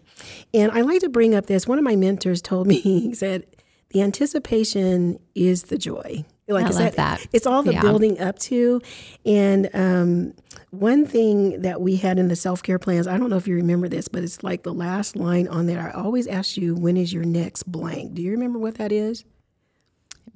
[0.54, 1.68] And I like to bring up this.
[1.68, 3.46] One of my mentors told me, he said,
[3.92, 6.26] the anticipation is the joy.
[6.50, 7.26] Like I is love that.
[7.32, 7.82] It's all the Yeah.
[7.82, 8.82] building up to.
[9.26, 10.34] And um,
[10.72, 13.56] one thing that we had in the self care plans, I don't know if you
[13.56, 15.80] remember this, but it's like the last line on there.
[15.82, 18.14] I always ask you, when is your next blank?
[18.14, 19.26] Do you remember what that is?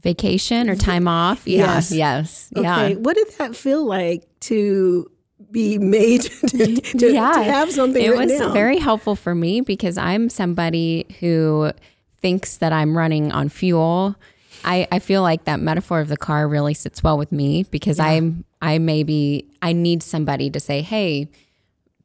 [0.01, 1.47] Vacation or time off?
[1.47, 1.59] Yeah.
[1.75, 1.91] Yes.
[1.91, 2.49] Yes.
[2.57, 2.89] Okay.
[2.91, 2.95] Yeah.
[2.95, 5.09] What did that feel like to
[5.51, 7.31] be made to, to, yeah.
[7.33, 8.53] to have something It was down?
[8.53, 11.71] very helpful for me because I'm somebody who
[12.21, 14.15] thinks that I'm running on fuel.
[14.65, 17.99] I, I feel like that metaphor of the car really sits well with me because
[17.99, 21.29] I'm I maybe I need somebody to say, hey,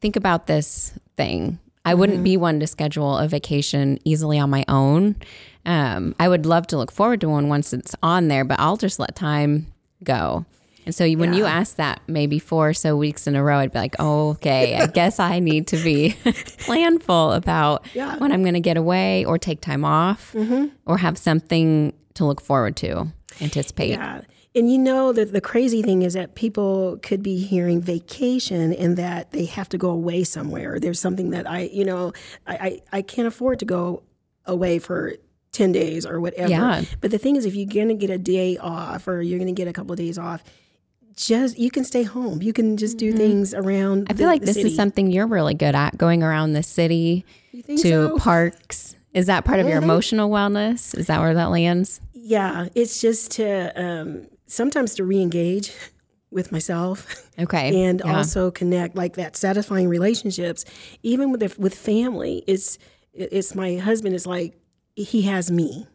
[0.00, 1.58] think about this thing.
[1.84, 5.16] I wouldn't be one to schedule a vacation easily on my own.
[5.64, 8.76] Um, I would love to look forward to one once it's on there, but I'll
[8.76, 9.66] just let time
[10.04, 10.44] go.
[10.84, 13.72] And so when you ask that maybe four or so weeks in a row, I'd
[13.72, 18.16] be like, oh, okay, I guess I need to be planful about Yeah.
[18.16, 20.34] when I'm going to get away or take time off
[20.86, 23.08] or have something to look forward to,
[23.40, 23.90] anticipate.
[23.90, 24.22] Yeah.
[24.54, 28.96] And you know that the crazy thing is that people could be hearing vacation and
[28.96, 30.80] that they have to go away somewhere.
[30.80, 32.12] There's something that I, you know,
[32.46, 34.02] I, I, I can't afford to go
[34.46, 35.14] away for
[35.52, 36.50] 10 days or whatever.
[36.50, 36.82] Yeah.
[37.00, 39.54] But the thing is, if you're going to get a day off or you're going
[39.54, 40.42] to get a couple of days off,
[41.16, 42.40] just you can stay home.
[42.42, 44.04] You can just do things around.
[44.04, 44.12] Mm-hmm.
[44.12, 47.76] I feel like this is something you're really good at going around the city to
[47.76, 48.08] so?
[48.08, 48.16] Mm-hmm.
[48.18, 48.94] parks.
[49.14, 50.96] Is that part of your emotional wellness?
[50.96, 52.00] Is that where that lands?
[52.28, 55.72] Yeah, it's just to um, sometimes to re-engage
[56.30, 57.06] with myself.
[57.38, 57.84] Okay.
[57.86, 58.16] and Yeah.
[58.18, 60.64] also connect like that satisfying relationships
[61.02, 62.78] even with the, with family it's
[63.14, 64.58] it's my husband is like
[64.94, 65.86] he has me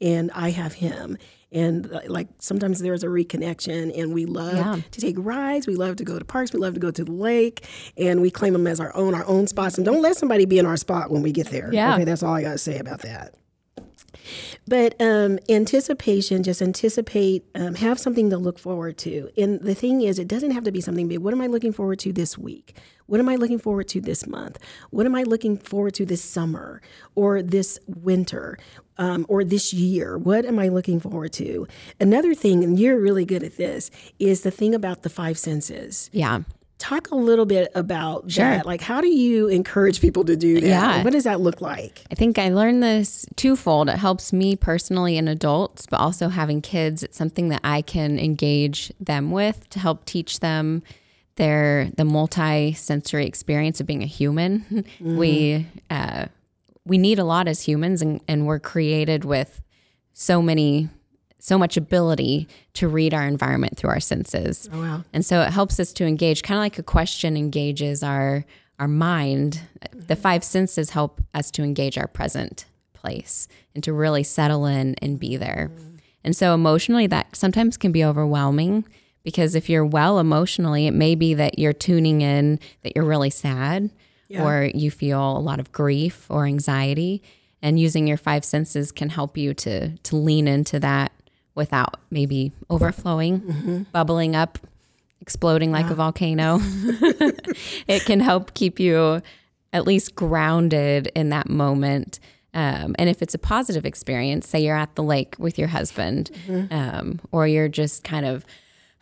[0.00, 1.16] and I have him
[1.52, 4.76] and uh, like sometimes there's a reconnection and we love Yeah.
[4.90, 7.12] to take rides we love to go to parks we love to go to the
[7.12, 7.64] lake
[7.96, 10.58] and we claim them as our own our own spots and don't let somebody be
[10.58, 11.94] in our spot when we get there Yeah.
[11.94, 13.34] okay that's all I got to say about that
[14.66, 19.30] but um, anticipation, just anticipate, um, have something to look forward to.
[19.36, 21.18] And the thing is, it doesn't have to be something big.
[21.18, 22.76] What am I looking forward to this week?
[23.06, 24.58] What am I looking forward to this month?
[24.90, 26.82] What am I looking forward to this summer
[27.14, 28.58] or this winter
[28.98, 30.18] um, or this year?
[30.18, 31.66] What am I looking forward to?
[31.98, 36.10] Another thing, and you're really good at this, is the thing about the five senses.
[36.12, 36.40] yeah.
[36.78, 38.66] Talk a little bit about that.
[38.66, 40.66] Like, how do you encourage people to do that?
[40.66, 41.04] Yeah.
[41.04, 42.04] What does that look like?
[42.10, 43.88] I think I learned this twofold.
[43.88, 47.02] It helps me personally in adults, but also having kids.
[47.02, 50.82] It's something that I can engage them with to help teach them
[51.34, 54.84] their the multi-sensory experience of being a human.
[55.00, 56.26] We uh,
[56.84, 59.60] we need a lot as humans, and, and we're created with
[60.12, 60.88] so many
[61.48, 64.68] so much ability to read our environment through our senses.
[64.72, 65.04] Oh, wow.
[65.12, 68.44] And so it helps us to engage, kind of like a question engages our
[68.78, 69.60] our mind.
[69.92, 74.94] The five senses help us to engage our present place and to really settle in
[75.02, 75.70] and be there.
[76.22, 78.84] And so emotionally, that sometimes can be overwhelming
[79.24, 83.30] because if you're well emotionally, it may be that you're tuning in that you're really
[83.30, 83.90] sad
[84.38, 87.22] or you feel a lot of grief or anxiety.
[87.62, 91.10] And using your five senses can help you to to lean into that
[91.58, 94.58] without maybe overflowing, bubbling up,
[95.20, 96.58] exploding like a volcano.
[97.86, 99.20] it can help keep you
[99.74, 102.18] at least grounded in that moment.
[102.54, 106.30] Um, and if it's a positive experience, say you're at the lake with your husband,
[106.70, 108.46] um, or you're just kind of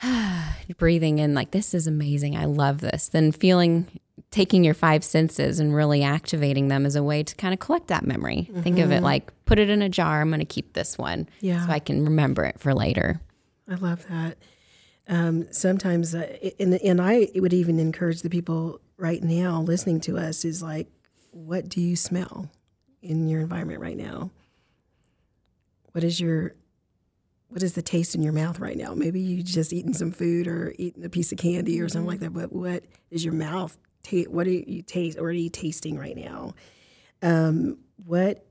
[0.78, 2.36] breathing in like this is amazing.
[2.36, 3.08] I love this.
[3.08, 3.86] Then feeling
[4.30, 7.86] taking your five senses and really activating them as a way to kind of collect
[7.88, 8.50] that memory.
[8.62, 10.20] Think of it like put it in a jar.
[10.20, 11.64] I'm going to keep this one Yeah.
[11.64, 13.20] so I can remember it for later.
[13.68, 14.36] I love that.
[15.08, 20.18] Um, sometimes, uh, and and I would even encourage the people right now listening to
[20.18, 20.88] us is like,
[21.30, 22.50] what do you smell
[23.02, 24.30] in your environment right now?
[25.92, 26.54] What is your
[27.48, 28.94] what is the taste in your mouth right now?
[28.94, 32.20] Maybe you just eating some food or eating a piece of candy or something like
[32.20, 32.32] that.
[32.32, 33.76] But what is your mouth?
[34.02, 35.18] Ta- what are you taste?
[35.18, 36.54] Or are you tasting right now?
[37.22, 38.46] Um, what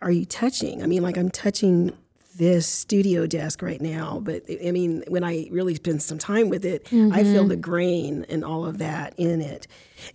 [0.00, 0.82] are you touching?
[0.82, 1.92] I mean, like I'm touching
[2.36, 6.66] this studio desk right now, but I mean, when I really spend some time with
[6.66, 9.66] it, I feel the grain and all of that in it.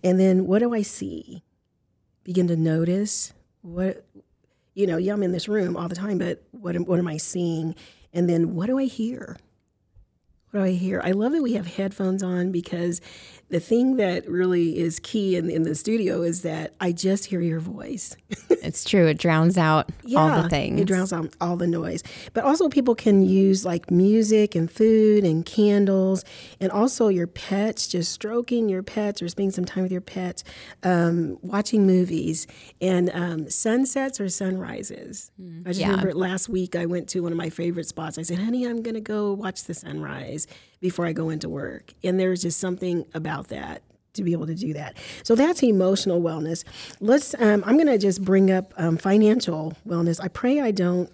[0.04, 1.44] And then what do I see?
[2.24, 4.06] Begin to notice what,
[4.76, 7.08] you know, yeah, I'm in this room all the time, but what am, what am
[7.08, 7.76] I seeing?
[8.13, 9.38] And then what do I hear?
[10.52, 11.02] What do I hear?
[11.04, 13.00] I love that we have headphones on because
[13.52, 17.42] the thing that really is key in, in the studio is that I just hear
[17.42, 18.16] your voice.
[18.64, 19.08] It's true.
[19.08, 20.80] It drowns out all the things.
[20.80, 22.04] It drowns out all the noise.
[22.34, 26.24] But also, people can use like music and food and candles,
[26.60, 30.44] and also your pets, just stroking your pets or spending some time with your pets,
[30.84, 32.46] um, watching movies,
[32.80, 35.32] and um, sunsets or sunrises.
[35.66, 35.90] I just yeah.
[35.90, 38.20] remember last week I went to one of my favorite spots.
[38.20, 40.46] I said, honey, I'm going to go watch the sunrise
[40.82, 41.94] before I go into work.
[42.04, 43.82] And there's just something about that
[44.13, 44.98] to be able to do that.
[45.24, 46.65] So that's emotional wellness.
[47.00, 47.34] Let's.
[47.39, 50.20] Um, I'm going to just bring up um, financial wellness.
[50.22, 51.10] I pray I don't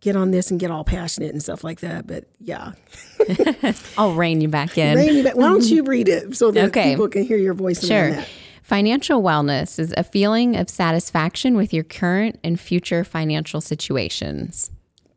[0.00, 2.06] get on this and get all passionate and stuff like that.
[2.06, 2.72] But yeah,
[3.98, 4.96] I'll rein you back in.
[4.96, 6.90] Rainy, but why don't you read it so that Okay.
[6.92, 7.86] people can hear your voice?
[7.86, 8.16] Sure.
[8.62, 14.70] Financial wellness is a feeling of satisfaction with your current and future financial situations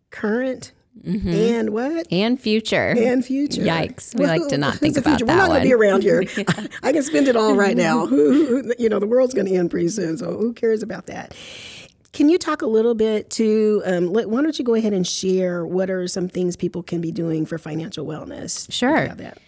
[0.10, 1.30] Current Mm-hmm.
[1.30, 2.94] and what and future.
[2.98, 3.62] and future.
[3.62, 4.18] Yikes.
[4.18, 5.26] We like to not think about future?
[5.26, 6.24] that We're not going to be around here.
[6.84, 8.06] I can spend it all right now.
[8.08, 11.36] You know, the world's going to end pretty soon, so who cares about that?
[12.14, 13.82] Can you talk a little bit to?
[13.86, 17.02] Um, let, why don't you go ahead and share what are some things people can
[17.02, 18.72] be doing for financial wellness?
[18.72, 19.06] Sure.
[19.06, 19.40] About that.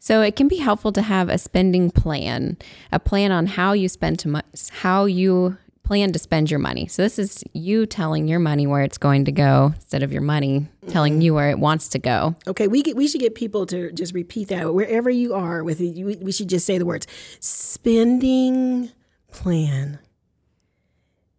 [0.00, 2.56] So it can be helpful to have a spending plan,
[2.92, 5.56] a plan on how you spend to mo- how you
[5.90, 6.86] plan to spend your money.
[6.86, 10.22] So this is you telling your money where it's going to go instead of your
[10.22, 11.22] money telling mm-hmm.
[11.22, 12.36] you where it wants to go.
[12.46, 15.80] Okay, we get, we should get people to just repeat that wherever you are with
[15.80, 16.20] it.
[16.22, 17.08] We, should just say the words
[17.40, 18.92] spending
[19.32, 19.98] plan.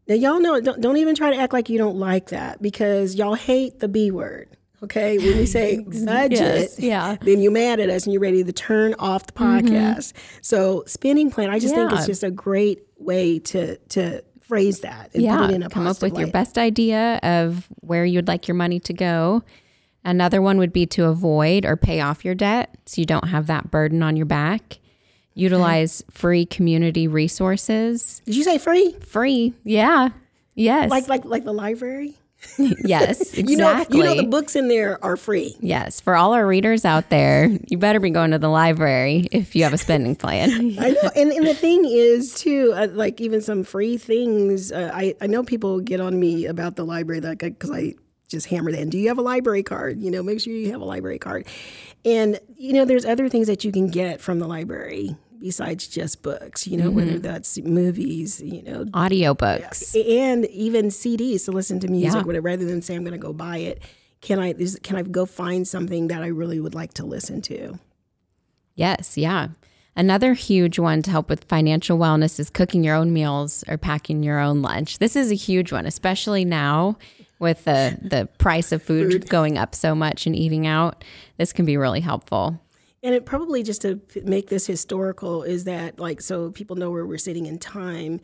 [0.09, 3.15] Now y'all know don't, don't even try to act like you don't like that because
[3.15, 4.49] y'all hate the B word.
[4.83, 7.15] Okay, when we say budget, Yes, yeah.
[7.21, 9.67] then you're mad at us and you're ready to turn off the mm-hmm.
[9.67, 10.11] podcast.
[10.41, 15.09] So spending plan, I just think it's just a great way to to phrase that
[15.15, 18.49] and put it in a come up with your best idea of where you'd like
[18.49, 19.43] your money to go.
[20.03, 23.47] Another one would be to avoid or pay off your debt so you don't have
[23.47, 24.79] that burden on your back.
[25.35, 28.21] Utilize free community resources.
[28.25, 28.93] Did you say free?
[29.07, 30.09] Free, yeah.
[30.55, 30.89] Yes.
[30.89, 32.17] Like like like the library?
[32.57, 33.43] yes, exactly.
[33.51, 35.55] You know, you know the books in there are free.
[35.59, 39.55] Yes, for all our readers out there, you better be going to the library if
[39.55, 40.49] you have a spending plan.
[40.79, 44.71] I know, and, and the thing is too, uh, like even some free things.
[44.71, 47.93] Uh, I I know people get on me about the library, like because I
[48.27, 48.81] just hammer that.
[48.81, 48.89] in.
[48.89, 50.01] Do you have a library card?
[50.01, 51.47] You know, make sure you have a library card.
[52.03, 56.21] And you know, there's other things that you can get from the library besides just
[56.21, 56.67] books.
[56.67, 57.21] You know, whether mm-hmm.
[57.21, 59.95] that's movies, you know, Audiobooks.
[60.09, 62.25] and even CDs to listen to music, Yeah.
[62.25, 62.45] whatever.
[62.45, 63.81] Rather than say I'm going to go buy it,
[64.21, 64.53] can I?
[64.53, 67.79] Is, can I go find something that I really would like to listen to?
[68.75, 69.49] Yes, yeah.
[69.95, 74.23] Another huge one to help with financial wellness is cooking your own meals or packing
[74.23, 74.99] your own lunch.
[74.99, 76.97] This is a huge one, especially now
[77.39, 81.03] with the the price of food, going up so much and eating out.
[81.37, 82.61] This can be really helpful.
[83.03, 87.05] And it probably just to make this historical is that like so people know where
[87.05, 88.19] we're sitting in time.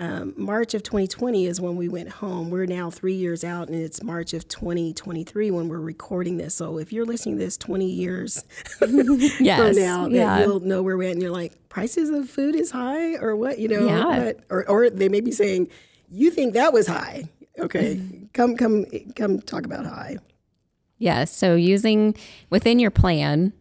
[0.00, 2.50] Um, March of 2020 is when we went home.
[2.50, 6.54] We're now three years out, and it's March of 2023 when we're recording this.
[6.54, 8.44] So if you're listening to this 20 years
[8.80, 9.58] Yes.
[9.58, 10.38] from now, that yeah.
[10.40, 13.58] you'll know where we're at, and you're like, prices of food is high, or what?
[13.58, 14.20] You know, Yeah.
[14.20, 15.66] but, or or they may be saying,
[16.08, 17.24] you think that was high.
[17.58, 18.00] Okay,
[18.34, 18.84] come come
[19.16, 20.18] come talk about high.
[20.98, 21.34] Yes.
[21.34, 22.14] So using
[22.50, 23.52] within your plan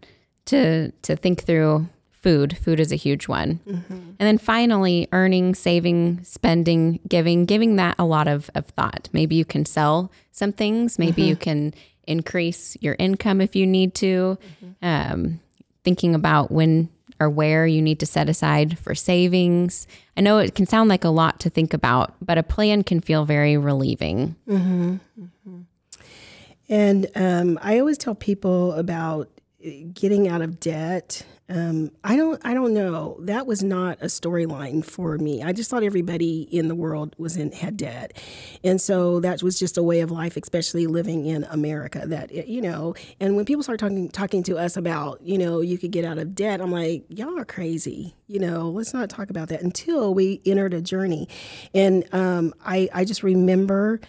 [0.47, 2.57] to to think through food.
[2.57, 3.59] Food is a huge one.
[3.67, 3.93] Mm-hmm.
[3.93, 9.07] And then finally, earning, saving, spending, giving, giving that a lot of, of thought.
[9.13, 10.99] Maybe you can sell some things.
[10.99, 11.29] Maybe mm-hmm.
[11.29, 11.73] you can
[12.05, 14.37] increase your income if you need to.
[14.61, 14.85] Mm-hmm.
[14.85, 15.39] Um,
[15.83, 19.87] thinking about when or where you need to set aside for savings.
[20.17, 22.99] I know it can sound like a lot to think about, but a plan can
[22.99, 24.35] feel very relieving.
[26.69, 29.29] And um, I always tell people about
[29.93, 31.25] getting out of debt.
[31.49, 32.41] Um, I don't.
[32.45, 33.17] I don't know.
[33.21, 35.41] That was not a storyline for me.
[35.41, 38.21] I just thought everybody in the world was in had debt,
[38.65, 42.03] and so that was just a way of life, especially living in America.
[42.05, 45.77] That you know, and when people start talking talking to us about you know you
[45.77, 48.13] could get out of debt, I'm like, y'all are crazy.
[48.27, 51.29] You know, let's not talk about that until we entered a journey.
[51.73, 54.01] And um, I I just remember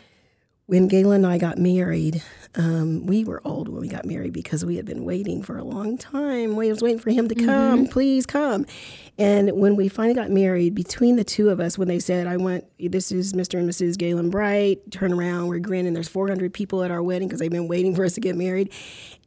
[0.69, 2.23] when Galen and I got married,
[2.55, 5.65] um, we were old when we got married because we had been waiting for a
[5.65, 6.57] long time.
[6.57, 7.91] We was waiting for him to come, mm-hmm.
[7.91, 8.67] please come.
[9.17, 12.37] And when we finally got married, between the two of us, when they said, "I
[12.37, 13.59] want this is Mr.
[13.59, 13.97] and Mrs.
[13.97, 15.95] Galen Bright," turn around, we're grinning.
[15.95, 18.71] There's 400 people at our wedding because they've been waiting for us to get married.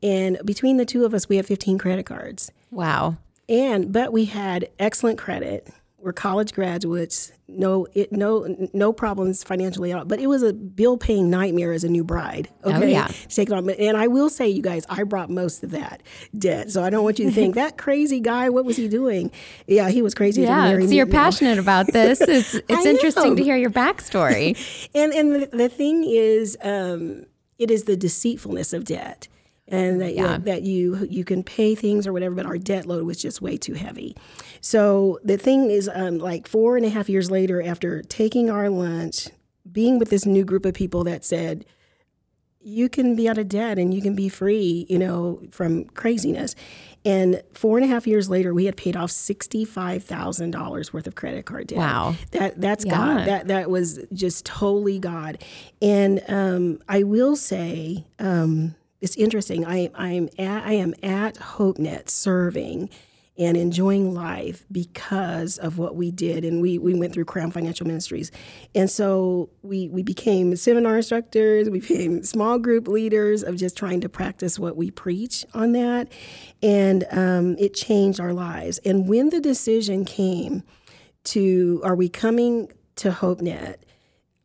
[0.04, 2.51] And between the two of us, we have 15 credit cards.
[2.69, 3.17] Wow.
[3.49, 5.67] And but we had excellent credit
[6.01, 10.05] we're college graduates, no it no no problems financially at all.
[10.05, 12.49] But it was a bill paying nightmare as a new bride.
[12.63, 13.07] Oh, okay, oh, yeah.
[13.29, 13.69] take it on.
[13.69, 16.01] And I will say, you guys, I brought most of that
[16.37, 16.71] debt.
[16.71, 18.49] So I don't want you to think that crazy guy.
[18.49, 19.31] What was he doing?
[19.67, 20.43] Yeah, he was crazy.
[20.43, 22.21] Yeah, so you're passionate about this.
[22.31, 24.55] It's it's interesting to hear your backstory.
[24.95, 27.25] and and the, the thing is, um,
[27.59, 29.27] it is the deceitfulness of debt
[29.71, 30.34] and that, yeah.
[30.34, 33.41] you, that you you can pay things or whatever, but our debt load was just
[33.41, 34.15] way too heavy.
[34.60, 38.69] So the thing is, um, like four and a half years later, after taking our
[38.69, 39.29] lunch,
[39.71, 41.65] being with this new group of people that said,
[42.63, 46.53] you can be out of debt and you can be free, you know, from craziness.
[47.03, 51.07] And four and a half years later, we had paid off sixty-five thousand dollars worth
[51.07, 51.79] of credit card debt.
[51.79, 52.95] Wow, that that's yeah.
[52.95, 53.27] God.
[53.27, 55.43] That that was just totally God.
[55.81, 59.65] And um, I will say, um, it's interesting.
[59.65, 62.89] I I'm at, I am at HopeNet serving
[63.37, 66.43] and enjoying life because of what we did.
[66.43, 68.29] And we, we went through Crown Financial Ministries.
[68.75, 74.01] And so we, we became seminar instructors, we became small group leaders of just trying
[74.01, 76.11] to practice what we preach on that.
[76.61, 78.79] And um, it changed our lives.
[78.79, 80.63] And when the decision came
[81.25, 83.77] to, are we coming to HopeNet?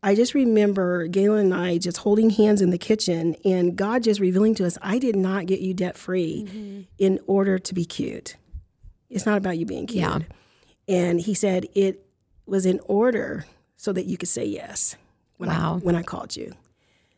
[0.07, 4.21] I just remember Galen and I just holding hands in the kitchen and God just
[4.21, 6.83] revealing to us, I did not get you debt free mm-hmm.
[6.97, 8.37] in order to be cute.
[9.11, 10.05] It's not about you being cute.
[10.05, 10.19] Yeah.
[10.87, 12.07] And he said it
[12.47, 14.95] was in order so that you could say yes
[15.39, 15.75] when wow.
[15.75, 16.53] I when I called you.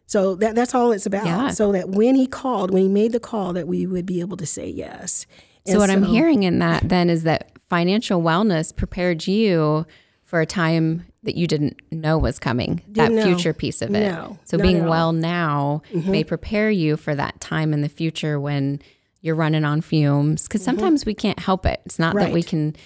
[0.06, 1.26] So that that's all it's about.
[1.26, 1.50] Yeah.
[1.50, 4.38] So that when he called, when he made the call, that we would be able
[4.38, 5.26] to say yes.
[5.66, 9.86] And so what so, I'm hearing in that then is that financial wellness prepared you
[10.24, 13.24] for a time that you didn't know was coming, that know.
[13.24, 14.10] future piece of it.
[14.12, 16.10] No, so being well now mm-hmm.
[16.10, 18.80] may prepare you for that time in the future when
[19.20, 20.78] you're running on fumes because mm-hmm.
[20.78, 21.80] sometimes we can't help it.
[21.84, 22.26] It's not right.
[22.26, 22.76] that we can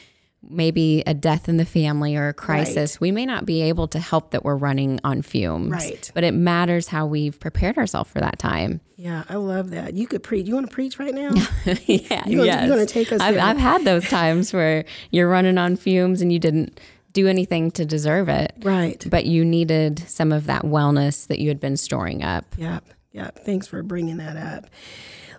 [0.49, 2.97] maybe a death in the family or a crisis.
[2.97, 3.01] Right.
[3.01, 5.71] We may not be able to help that we're running on fumes.
[5.71, 6.11] Right.
[6.15, 8.81] But it matters how we've prepared ourselves for that time.
[8.97, 9.95] Yeah, I love that.
[9.95, 10.47] You could preach.
[10.47, 11.31] You want to preach right now?
[11.87, 12.27] yeah.
[12.27, 12.69] You yes.
[12.69, 16.33] want to take us I've, I've had those times where you're running on fumes and
[16.33, 16.81] you didn't
[17.13, 18.55] do anything to deserve it.
[18.63, 19.05] Right.
[19.09, 22.45] But you needed some of that wellness that you had been storing up.
[22.57, 22.85] Yep.
[23.13, 23.45] Yep.
[23.45, 24.71] Thanks for bringing that up.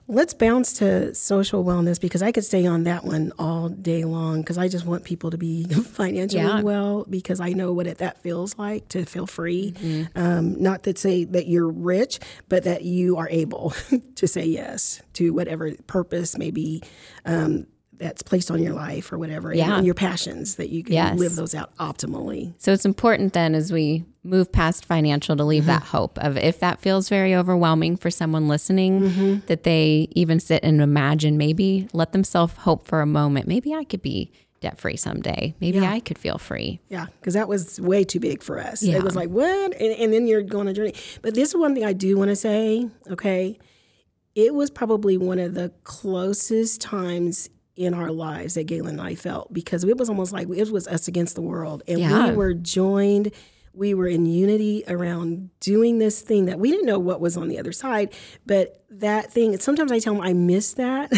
[0.10, 4.42] Let's bounce to social wellness because I could stay on that one all day long
[4.42, 6.62] because I just want people to be financially yeah.
[6.62, 9.72] well because I know what it, that feels like to feel free.
[9.72, 10.20] Mm-hmm.
[10.20, 13.74] Um, not to say that you're rich, but that you are able
[14.16, 16.84] to say yes to whatever purpose may be
[17.26, 17.66] um,
[18.04, 19.66] that's placed on your life or whatever yeah.
[19.66, 21.18] and, and your passions that you can yes.
[21.18, 22.54] live those out optimally.
[22.58, 25.72] So it's important then as we move past financial to leave mm-hmm.
[25.72, 29.46] that hope of if that feels very overwhelming for someone listening mm-hmm.
[29.48, 33.84] that they even sit and imagine maybe let themselves hope for a moment maybe I
[33.84, 34.32] could be
[34.64, 35.54] debt free someday.
[35.60, 35.92] Maybe yeah.
[35.92, 36.80] I could feel free.
[36.88, 38.82] Yeah, because that was way too big for us.
[38.82, 38.96] Yeah.
[38.96, 39.74] It was like, what?
[39.74, 40.96] And, and then you're going on a journey.
[41.22, 43.60] But this is one thing I do want to say, okay?
[44.36, 49.16] It was probably one of the closest times in our lives that Galen and I
[49.16, 51.84] felt because it was almost like it was us against the world.
[51.88, 52.30] And yeah.
[52.30, 53.32] we were joined,
[53.74, 57.48] we were in unity around doing this thing that we didn't know what was on
[57.48, 58.14] the other side.
[58.46, 61.12] But that thing, sometimes I tell them I miss that.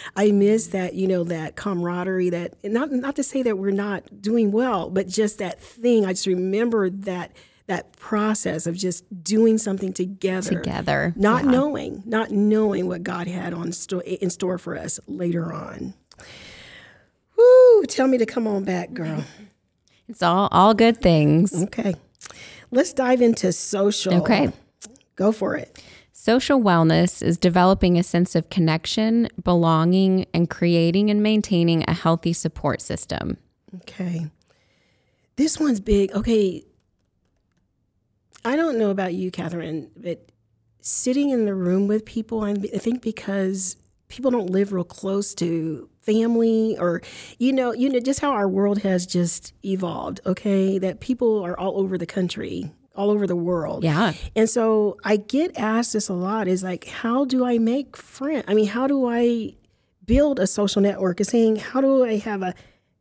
[0.16, 4.20] I miss that, you know, that camaraderie that not not to say that we're not
[4.20, 6.04] doing well, but just that thing.
[6.04, 7.32] I just remember that
[7.68, 11.50] that process of just doing something together together not yeah.
[11.50, 15.94] knowing not knowing what god had on sto- in store for us later on
[17.36, 19.24] Woo, tell me to come on back, girl.
[20.08, 21.62] It's all all good things.
[21.62, 21.94] Okay.
[22.70, 24.14] Let's dive into social.
[24.14, 24.50] Okay.
[25.16, 25.82] Go for it.
[26.12, 32.32] Social wellness is developing a sense of connection, belonging, and creating and maintaining a healthy
[32.32, 33.38] support system.
[33.76, 34.30] Okay.
[35.36, 36.12] This one's big.
[36.12, 36.64] Okay.
[38.44, 40.30] I don't know about you, Katherine, but
[40.80, 43.76] sitting in the room with people, I think because
[44.12, 47.00] people don't live real close to family or
[47.38, 50.78] you know you know just how our world has just evolved okay?
[50.78, 53.82] That people are all over the country all over the world.
[53.82, 54.12] Yeah.
[54.36, 58.44] and so i get asked this a lot is like how do i make friends
[58.48, 59.54] i mean how do i
[60.04, 61.20] build a social network?
[61.20, 62.54] Is saying how do i have a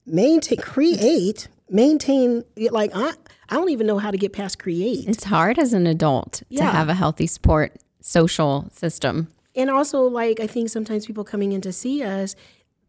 [0.06, 3.12] maintain create maintain like i
[3.50, 5.10] i don't even know how to get past create.
[5.10, 9.28] It's hard as an adult to have a healthy support social system.
[9.56, 12.36] And also, like, I think sometimes people coming in to see us,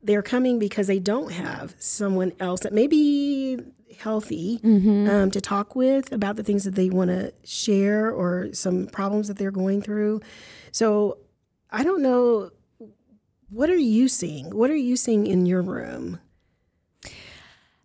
[0.03, 3.59] they're coming because they don't have someone else that may be
[3.99, 5.09] healthy mm-hmm.
[5.09, 9.29] um, to talk with about the things that they want to share or some problems
[9.29, 10.21] that they're going through.
[10.73, 11.19] So
[11.71, 12.51] I don't know.
[13.49, 14.51] What are you seeing?
[14.51, 16.21] What are you seeing in your room?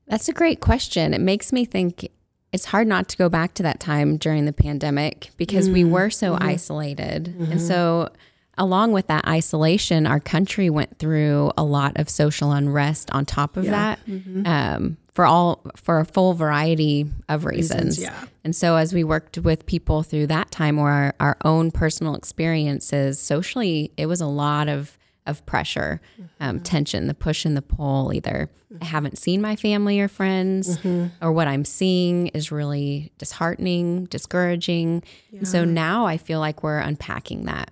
[0.08, 1.14] That's a great question.
[1.14, 2.10] It makes me think
[2.54, 5.92] it's hard not to go back to that time during the pandemic because we mm-hmm.
[5.92, 6.44] were so mm-hmm.
[6.44, 7.36] isolated.
[7.52, 8.10] And so,
[8.58, 13.58] along with that isolation, our country went through a lot of social unrest on top
[13.58, 14.00] of that
[14.46, 18.00] um, for all for a full variety of reasons.
[18.00, 18.26] yeah.
[18.44, 22.16] And so, as we worked with people through that time or our, our own personal
[22.16, 26.00] experiences socially, it was a lot of of pressure,
[26.40, 28.14] um, tension, the push and the pull.
[28.14, 28.50] Either
[28.82, 30.80] I haven't seen my family or friends,
[31.22, 35.04] or what I'm seeing is really disheartening, discouraging.
[35.34, 37.72] And so now I feel like we're unpacking that.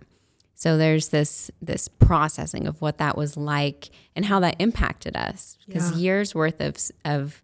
[0.56, 5.58] So there's this this processing of what that was like and how that impacted us
[5.68, 5.98] because Yeah.
[5.98, 7.42] years worth of of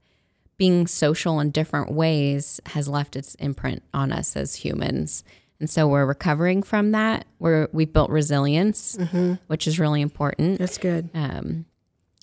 [0.57, 5.23] being social in different ways has left its imprint on us as humans.
[5.59, 7.25] And so we're recovering from that.
[7.39, 8.97] We're we've built resilience,
[9.47, 10.57] which is really important.
[10.59, 11.09] That's good.
[11.13, 11.65] Um,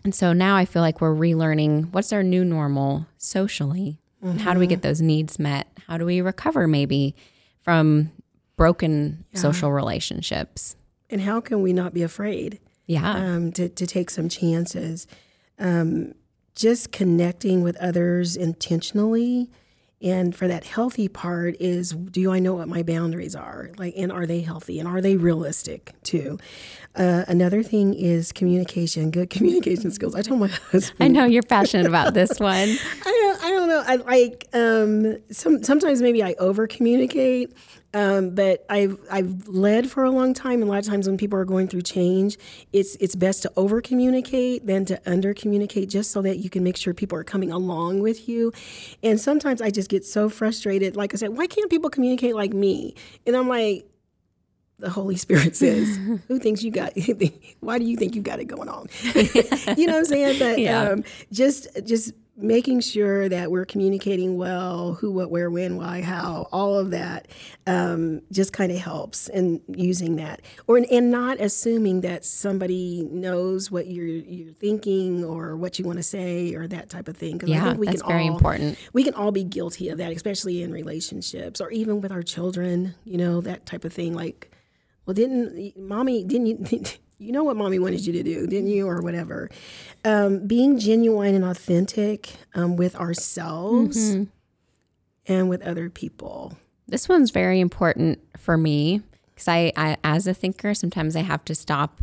[0.05, 3.99] and so now I feel like we're relearning what's our new normal socially.
[4.23, 5.69] And how do we get those needs met?
[5.87, 7.15] How do we recover maybe
[7.63, 8.11] from
[8.59, 10.77] broken social relationships?
[11.09, 12.61] And how can we not be afraid?
[12.87, 13.11] Yeah.
[13.11, 15.07] um, to, to take some chances.
[15.59, 16.15] Um,
[16.55, 19.51] just connecting with others intentionally.
[20.01, 23.71] And for that healthy part is do I know what my boundaries are?
[23.79, 24.79] Like, and are they healthy?
[24.79, 26.39] And are they realistic too?
[26.95, 30.15] Uh, another thing is communication, good communication skills.
[30.15, 30.97] I told my husband.
[31.01, 32.69] I know you're passionate about this one.
[32.69, 33.83] I don't, I don't know.
[33.87, 37.53] I like um, some sometimes maybe I over communicate,
[37.95, 41.17] um, but I've I've led for a long time, and a lot of times when
[41.17, 42.37] people are going through change,
[42.73, 46.63] it's it's best to over communicate than to under communicate, just so that you can
[46.63, 48.53] make sure people are coming along with you.
[49.03, 50.97] And sometimes I just get so frustrated.
[50.97, 52.95] Like I said, why can't people communicate like me?
[53.27, 53.87] And I'm like.
[54.81, 55.97] The Holy Spirit says,
[56.29, 56.93] "Who thinks you got?
[57.59, 58.87] Why do you think you got it going on?"
[59.77, 60.39] you know what I'm saying?
[60.39, 60.83] But Yeah.
[60.91, 66.47] um, just just making sure that we're communicating well, who, what, where, when, why, how,
[66.53, 67.27] all of that,
[67.67, 73.71] um, just kind of helps in using that, or and not assuming that somebody knows
[73.71, 77.39] what you're you're thinking or what you want to say or that type of thing.
[77.39, 78.79] 'Cause I Yeah, think we that's can very all- important.
[78.93, 82.95] We can all be guilty of that, especially in relationships or even with our children.
[83.05, 84.51] You know that type of thing, like.
[85.07, 86.23] Well, didn't mommy?
[86.23, 86.83] Didn't you?
[87.21, 89.51] You know what mommy wanted you to do, didn't you, or whatever?
[90.05, 94.15] Um, being genuine and authentic um, with ourselves
[95.27, 96.57] and with other people.
[96.87, 99.03] This one's very important for me
[99.35, 102.01] because I, I, as a thinker, sometimes I have to stop.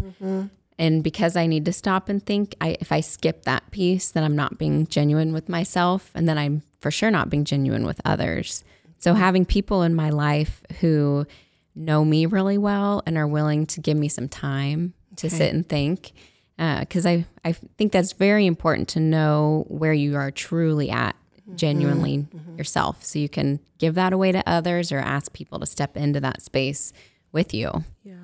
[0.78, 4.26] And because I need to stop and think, I, if I skip that piece, then
[4.26, 6.12] I'm not being genuine with myself.
[6.14, 8.66] And then I'm for sure not being genuine with others.
[8.98, 11.26] So having people in my life who
[11.74, 15.68] know me really well and are willing to give me some time to sit and
[15.68, 16.12] think.
[16.58, 21.16] Uh, because I, I think that's very important to know where you are truly at,
[21.42, 21.56] mm-hmm.
[21.58, 22.58] genuinely mm-hmm.
[22.58, 23.04] yourself.
[23.04, 26.42] So you can give that away to others or ask people to step into that
[26.42, 26.94] space
[27.34, 27.84] with you.
[28.04, 28.16] Yeah,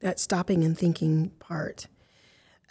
[0.00, 1.86] that stopping and thinking part.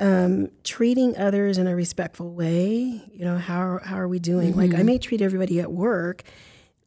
[0.02, 3.10] Um, treating others in a respectful way.
[3.14, 4.54] You know, how how are we doing?
[4.56, 4.86] Like I mm-hmm.
[4.86, 6.24] may treat everybody at work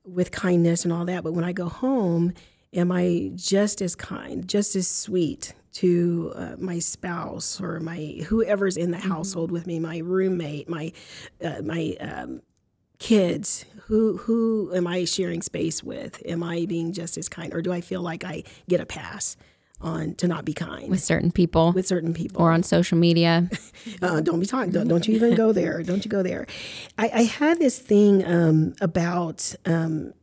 [0.05, 2.35] with kindness and all that, but when I go home,
[2.75, 8.77] am I just as kind, just as sweet to uh, my spouse or my whoever's
[8.77, 10.93] in the household with me, my roommate, my
[11.43, 12.43] uh, my um,
[12.99, 13.65] kids?
[13.87, 16.23] Who who am I sharing space with?
[16.27, 19.37] Am I being just as kind, or do I feel like I get a pass
[19.81, 22.41] on to not be kind with certain people with certain people?
[22.43, 23.49] or on social media.
[24.03, 24.71] uh, don't be talking.
[24.71, 25.83] Don't, don't you even go there.
[25.83, 26.47] Don't you go there.
[26.99, 29.55] I, I had this thing um, about.
[29.67, 30.15] Um,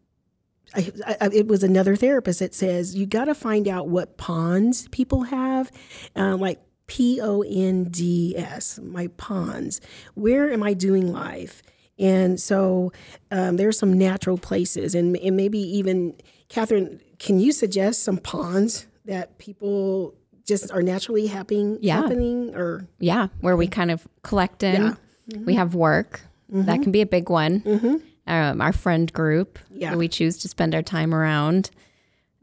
[0.75, 0.91] I,
[1.21, 5.23] I, it was another therapist that says you got to find out what pawns people
[5.23, 5.71] have,
[6.15, 9.81] uh, like P O N D S, my pawns.
[10.15, 11.61] Where am I doing life?
[11.97, 12.91] And so
[13.29, 16.15] um, there's some natural places, and, and maybe even
[16.47, 20.15] Katherine, can you suggest some ponds that people
[20.45, 21.97] just are naturally happening, Yeah.
[22.01, 24.81] happening, or Yeah, where we kind of collect in.
[24.81, 24.93] Yeah.
[25.31, 25.45] Mm-hmm.
[25.45, 26.21] We have work.
[26.51, 28.01] That can be a big one.
[28.27, 29.91] Um, our friend group Yeah.
[29.91, 31.71] that we choose to spend our time around.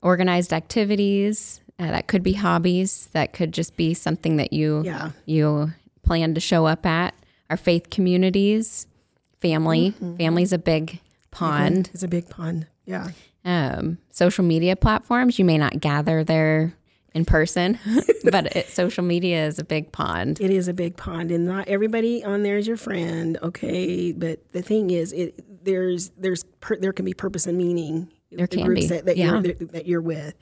[0.03, 1.61] Organized activities.
[1.79, 3.09] Uh, that could be hobbies.
[3.13, 5.73] That could just be something that you yeah, you
[6.03, 7.15] plan to show up at.
[7.51, 8.87] Our faith communities,
[9.41, 9.91] family.
[9.93, 10.17] Mm-hmm.
[10.17, 11.01] Family's a big
[11.31, 11.91] pond.
[11.93, 12.67] it's a big pond.
[12.87, 13.09] Yeah,
[13.45, 15.39] Um, social media platforms.
[15.39, 16.75] You may not gather there
[17.15, 17.79] in person,
[18.25, 20.41] but it, social media is a big pond.
[20.41, 23.39] it is a big pond, and not everybody on there is your friend.
[23.43, 28.11] Okay, but the thing is, it there's there's per, there can be purpose and meaning.
[28.31, 29.33] There the can groups be, that, that yeah.
[29.33, 30.35] you're that, that you're with.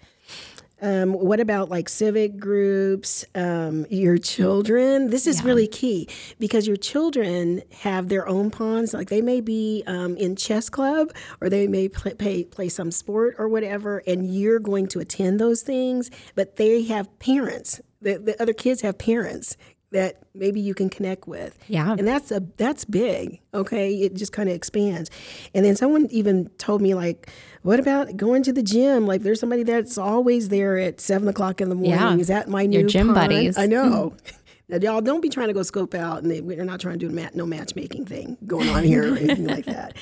[0.82, 3.24] Um, what about like civic groups?
[3.34, 5.08] Um, your children.
[5.08, 6.08] This is really key
[6.38, 8.92] because your children have their own ponds.
[8.92, 12.90] Like they may be um, in chess club or they may play, play play some
[12.90, 16.10] sport or whatever, and you're going to attend those things.
[16.34, 17.80] But they have parents.
[18.02, 19.56] The, the other kids have parents
[19.94, 21.56] that maybe you can connect with.
[21.68, 21.92] Yeah.
[21.92, 23.40] And that's a that's big.
[23.54, 23.94] Okay.
[23.94, 25.08] It just kind of expands.
[25.54, 27.30] And then someone even told me like,
[27.62, 29.06] what about going to the gym?
[29.06, 31.92] Like there's somebody that's always there at seven o'clock in the morning.
[31.92, 32.16] Yeah.
[32.16, 33.16] Is that my new Your gym pond?
[33.16, 33.56] buddies.
[33.56, 34.14] I know.
[34.66, 37.06] Now, y'all don't be trying to go scope out, and they, we're not trying to
[37.06, 39.94] do a mat, no matchmaking thing going on here or anything like that.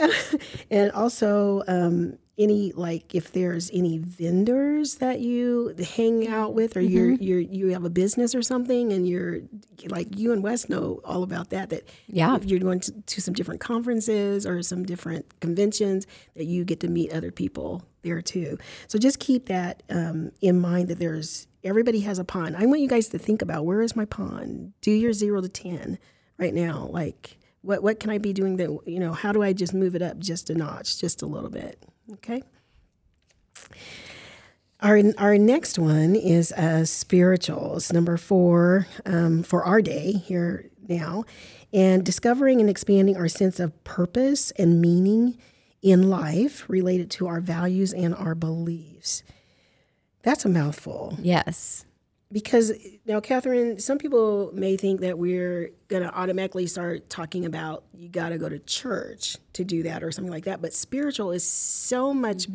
[0.72, 6.80] and also, um, any like if there's any vendors that you hang out with, or
[6.80, 7.22] you're Mm-hmm.
[7.22, 9.40] you're you have a business or something, and you're
[9.88, 11.70] like you and Wes know all about that.
[11.70, 12.36] That Yeah.
[12.36, 16.80] if you're going to, to some different conferences or some different conventions, that you get
[16.80, 18.56] to meet other people there too.
[18.86, 22.56] So just keep that um, in mind that there's everybody has a pond.
[22.56, 24.72] I want you guys to think about where is my pond?
[24.80, 25.98] Do your zero to ten
[26.38, 26.88] right now.
[26.92, 29.12] Like what what can I be doing that you know?
[29.12, 31.84] How do I just move it up just a notch, just a little bit?
[32.14, 32.42] Okay.
[34.80, 41.24] Our, our next one is uh, spirituals, number four um, for our day here now,
[41.72, 45.36] and discovering and expanding our sense of purpose and meaning
[45.82, 49.22] in life related to our values and our beliefs.
[50.22, 51.84] That's a mouthful Yes.
[52.30, 52.72] Because
[53.06, 58.08] now, Katherine, some people may think that we're going to automatically start talking about you
[58.10, 60.60] got to go to church to do that or something like that.
[60.60, 62.46] But spiritual is so much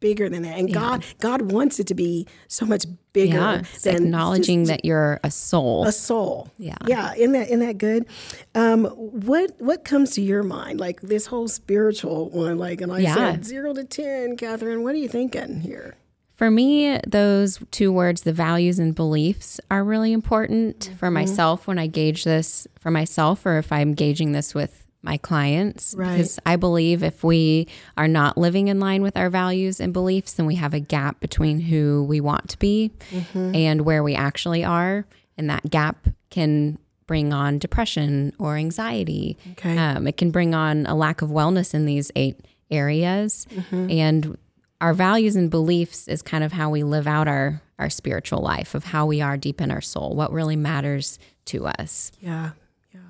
[0.00, 3.62] bigger than that, and God God wants it to be so much bigger Yeah.
[3.82, 5.84] Than acknowledging that you're a soul.
[5.86, 6.48] a soul.
[6.56, 6.76] Yeah.
[6.86, 7.12] yeah.
[7.14, 8.06] Isn't that isn't that good?
[8.54, 12.56] Um, what what comes to your mind, like this whole spiritual one?
[12.56, 13.14] Like, and I Yeah.
[13.14, 14.82] said zero to ten, Katherine.
[14.82, 15.96] What are you thinking here?
[16.40, 21.12] For me, those two words, the values and beliefs, are really important for mm-hmm.
[21.16, 25.94] myself when I gauge this for myself or if I'm gauging this with my clients.
[25.94, 26.12] Right.
[26.12, 27.68] Because I believe if we
[27.98, 31.20] are not living in line with our values and beliefs, then we have a gap
[31.20, 33.54] between who we want to be mm-hmm.
[33.54, 35.04] and where we actually are.
[35.36, 39.36] And that gap can bring on depression or anxiety.
[39.52, 39.76] Okay.
[39.76, 43.46] Um, it can bring on a lack of wellness in these eight areas.
[43.50, 43.90] Mm-hmm.
[43.90, 44.38] And
[44.80, 48.74] our values and beliefs is kind of how we live out our, our spiritual life,
[48.74, 52.12] of how we are deep in our soul, what really matters to us.
[52.20, 52.50] Yeah,
[52.94, 53.00] yeah.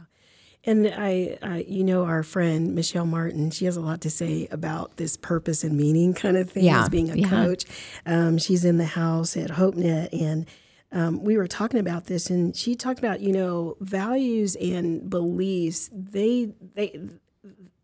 [0.64, 4.48] And I, I, you know, our friend Michelle Martin, she has a lot to say
[4.50, 7.28] about this purpose and meaning kind of thing Yeah, as being a yeah.
[7.28, 7.64] coach.
[8.04, 10.46] Um, she's in the house at HopeNet, and
[10.92, 15.88] um, we were talking about this, and she talked about, you know, values and beliefs.
[15.92, 17.00] They, they,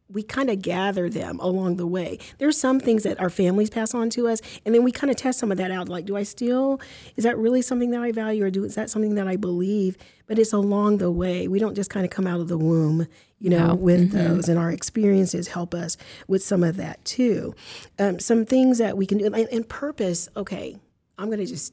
[0.09, 2.19] we kind of gather them along the way.
[2.39, 5.17] There's some things that our families pass on to us, and then we kind of
[5.17, 5.89] test some of that out.
[5.89, 6.81] Like, do I still,
[7.17, 9.97] is that really something that I value, or do is that something that I believe?
[10.27, 11.49] But it's along the way.
[11.49, 13.07] We don't just kind of come out of the womb,
[13.39, 15.97] you know, with those, and our experiences help us
[16.27, 17.55] with some of that too.
[17.99, 20.29] Um, some things that we can do, and, and purpose.
[20.37, 20.77] Okay,
[21.19, 21.73] I'm going to just.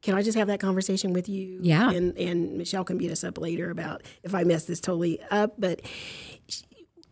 [0.00, 1.60] Can I just have that conversation with you?
[1.62, 1.88] Yeah.
[1.90, 5.54] And and Michelle can beat us up later about if I mess this totally up,
[5.58, 5.80] but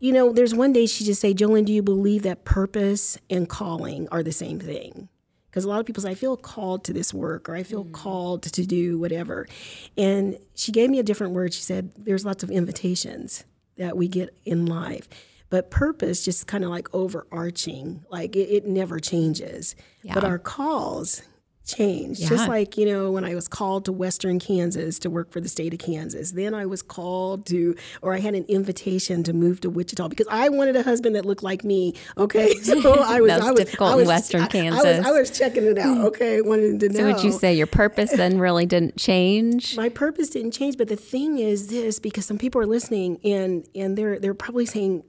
[0.00, 3.18] you know, there's one day she just say, Jo Lynn, do you believe that purpose
[3.28, 5.08] and calling are the same thing?
[5.50, 7.84] Because a lot of people say, I feel called to this work or I feel
[7.84, 7.92] mm.
[7.92, 9.46] called to do whatever.
[9.98, 11.52] And she gave me a different word.
[11.52, 13.44] She said, there's lots of invitations
[13.76, 15.08] that we get in life.
[15.50, 19.74] But purpose just kind of like overarching, like it, it never changes.
[20.04, 21.22] But our calls
[21.72, 22.18] change.
[22.18, 22.28] Yeah.
[22.28, 25.48] Just like, you know, when I was called to Western Kansas to work for the
[25.48, 29.60] state of Kansas, then I was called to, or I had an invitation to move
[29.60, 31.94] to Wichita because I wanted a husband that looked like me.
[32.16, 32.54] Okay.
[32.70, 35.06] So I was, I was difficult I in Western I- I, was, Kansas.
[35.06, 35.98] I was checking it out.
[36.06, 36.40] Okay.
[36.50, 36.98] Wanted to know.
[36.98, 39.76] So would you say your purpose then really didn't change?
[39.76, 43.66] my purpose didn't change, but the thing is this: because some people are listening and
[43.74, 45.02] and they're they're probably saying,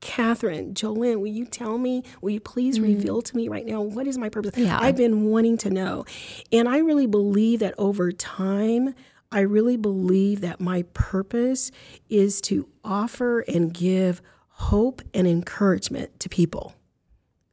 [0.00, 2.02] Katherine, Jolene, will you tell me?
[2.20, 2.94] Will you please mm-hmm.
[2.94, 4.56] reveal to me right now what is my purpose?
[4.56, 4.78] Yeah.
[4.80, 6.04] I've been wanting to know.
[6.52, 8.94] And I really believe that over time,
[9.32, 11.70] I really believe that my purpose
[12.08, 16.74] is to offer and give hope and encouragement to people.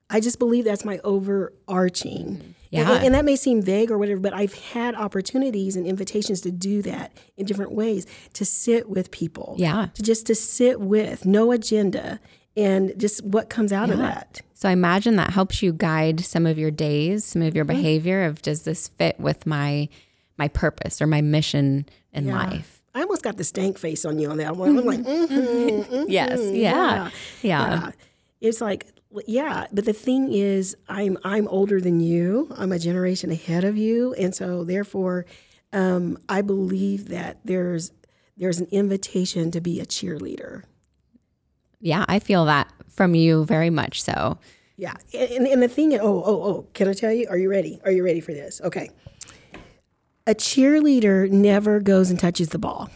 [0.09, 2.37] I just believe that's my overarching.
[2.37, 2.51] Mm-hmm.
[2.73, 2.91] Yeah.
[2.95, 6.51] And, and that may seem vague or whatever, but I've had opportunities and invitations to
[6.51, 9.55] do that in different ways, to sit with people.
[9.57, 9.87] Yeah.
[9.93, 12.19] To just to sit with, no agenda,
[12.57, 14.41] and just what comes out of that.
[14.53, 17.75] So I imagine that helps you guide some of your days, some of your Mm-hmm.
[17.75, 19.89] behavior of does this fit with my
[20.37, 22.81] my purpose or my mission in life?
[22.95, 24.77] I almost got the stank face on you on that one.
[24.77, 26.39] I'm like, mm-hmm, mm-hmm, Yes.
[26.39, 26.51] Yeah.
[26.53, 27.09] Yeah.
[27.41, 27.91] yeah.
[28.41, 28.85] It's like,
[29.25, 32.53] yeah, but the thing is, I'm I'm older than you.
[32.57, 35.25] I'm a generation ahead of you, and so therefore,
[35.71, 37.91] um, I believe that there's
[38.37, 40.63] there's an invitation to be a cheerleader.
[41.79, 44.37] Yeah, I feel that from you very much so.
[44.77, 47.27] Yeah, and, and the thing, oh, oh, oh, can I tell you?
[47.29, 47.79] Are you ready?
[47.85, 48.59] Are you ready for this?
[48.63, 48.89] Okay.
[50.25, 52.89] A cheerleader never goes and touches the ball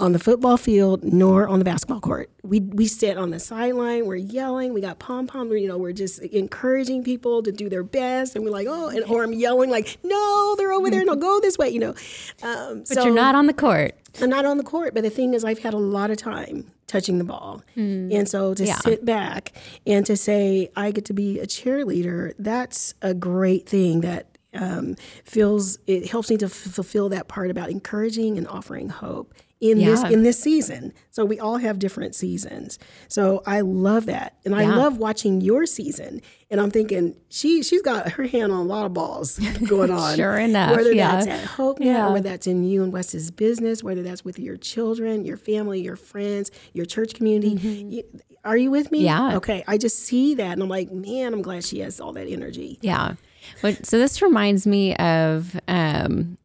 [0.00, 2.30] on the football field nor on the basketball court.
[2.42, 5.92] We we sit on the sideline, we're yelling, we got pom pom, you know, we're
[5.92, 9.70] just encouraging people to do their best, and we're like, oh, and or I'm yelling
[9.70, 11.94] like, no, they're over there, no, go this way, you know.
[12.42, 13.94] Um, But you're not on the court.
[14.20, 16.70] I'm not on the court, but the thing is, I've had a lot of time
[16.88, 17.62] touching the ball.
[17.76, 19.52] And so to sit back
[19.86, 24.96] and to say, I get to be a cheerleader, that's a great thing that um,
[25.24, 29.32] feels, it helps me to f- fulfill that part about encouraging and offering hope.
[29.60, 32.78] In this in this season, so we all have different seasons.
[33.08, 34.76] So I love that, and I Yeah.
[34.76, 36.22] love watching your season.
[36.50, 39.38] And I'm thinking she she's got her hand on a lot of balls
[39.68, 40.16] going on.
[40.16, 41.12] Sure enough, whether yeah.
[41.12, 42.08] that's at Hope Yeah.
[42.08, 45.80] or whether that's in you and Wes's business, whether that's with your children, your family,
[45.82, 47.50] your friends, your church community.
[47.60, 48.02] You,
[48.44, 49.00] are you with me?
[49.04, 49.28] Mm-hmm.
[49.30, 49.36] Yeah.
[49.36, 49.62] Okay.
[49.68, 52.78] I just see that and I'm like, man, I'm glad she has all that energy.
[52.80, 53.16] Yeah.
[53.60, 56.38] But so this reminds me of um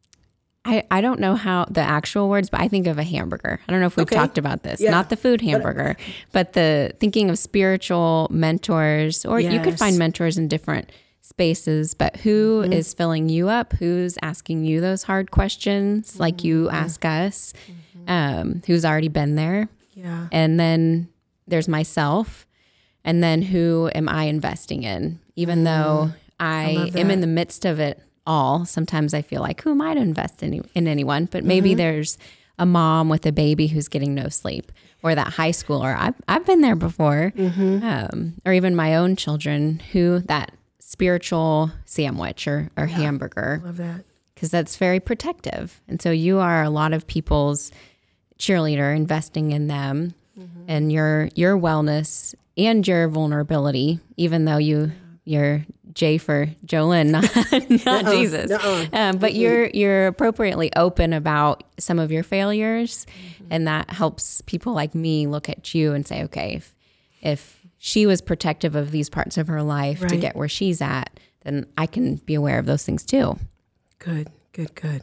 [0.66, 3.60] I, I don't know how the actual words, but I think of a hamburger.
[3.66, 4.16] I don't know if we've Okay.
[4.16, 4.80] talked about this.
[4.80, 4.90] Yeah.
[4.90, 5.96] Not the food hamburger,
[6.32, 10.90] but the thinking of spiritual mentors, or you could find mentors in different
[11.22, 12.72] spaces, but who Mm-hmm.
[12.72, 13.72] is filling you up?
[13.74, 16.74] Who's asking you those hard questions like you Mm-hmm.
[16.74, 17.52] ask us?
[18.08, 19.68] Um, who's already been there?
[19.94, 20.28] Yeah.
[20.30, 21.08] And then
[21.48, 22.46] there's myself.
[23.04, 25.20] And then who am I investing in?
[25.36, 26.10] Even though
[26.40, 29.80] I, love am in the midst of it all, sometimes I feel like, who am
[29.80, 31.26] I to invest in, in anyone?
[31.26, 31.76] But maybe Mm-hmm.
[31.78, 32.18] there's
[32.58, 34.72] a mom with a baby who's getting no sleep,
[35.02, 35.94] or that high schooler.
[35.96, 37.84] I've, I've been there before, Mm-hmm.
[37.84, 44.04] um, or even my own children who that spiritual sandwich or, or hamburger Love that.
[44.34, 45.80] because that's very protective.
[45.88, 47.70] And so you are a lot of people's
[48.38, 50.14] cheerleader, investing in them
[50.68, 54.92] and your your wellness and your vulnerability, even though you
[55.24, 55.64] you're
[55.96, 57.24] J for Jo Lynn, not,
[57.86, 58.50] not Jesus.
[58.92, 63.06] Um, but you're you're appropriately open about some of your failures,
[63.50, 66.74] and that helps people like me look at you and say, okay, if
[67.22, 71.18] if she was protective of these parts of her life to get where she's at,
[71.44, 73.38] then I can be aware of those things too.
[73.98, 75.02] Good, good, good.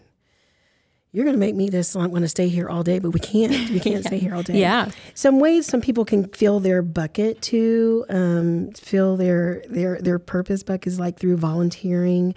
[1.14, 3.70] You're going to make me this want to stay here all day, but we can't.
[3.70, 4.60] We can't stay here all day.
[4.60, 4.90] Yeah.
[5.14, 10.64] Some ways some people can fill their bucket to um, fill their their their purpose
[10.64, 12.34] bucket is like through volunteering,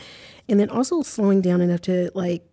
[0.47, 2.45] and then also slowing down enough to like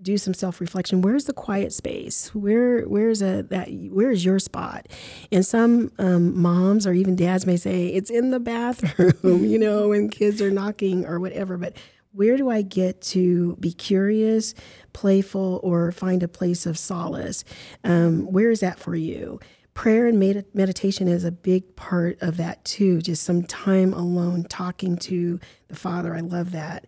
[0.00, 1.02] do some self reflection.
[1.02, 2.34] Where's the quiet space?
[2.34, 4.86] Where where's a that where is your spot?
[5.30, 9.88] And some um, moms or even dads may say it's in the bathroom, you know,
[9.88, 11.58] when kids are knocking or whatever.
[11.58, 11.76] But
[12.16, 14.54] where do I get to be curious,
[14.94, 17.44] playful, or find a place of solace?
[17.84, 19.38] Um, where is that for you?
[19.74, 23.02] Prayer and med- meditation is a big part of that too.
[23.02, 25.38] Just some time alone talking to
[25.68, 26.16] the Father.
[26.16, 26.86] I love that.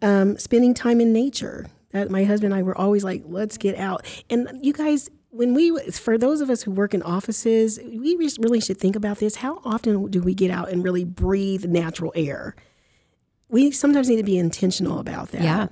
[0.00, 1.66] Um, spending time in nature.
[1.90, 4.06] That my husband and I were always like, let's get out.
[4.30, 8.60] And you guys, when we, for those of us who work in offices, we really
[8.60, 9.36] should think about this.
[9.36, 12.54] How often do we get out and really breathe natural air?
[13.48, 15.42] We sometimes need to be intentional about that.
[15.42, 15.66] Yeah.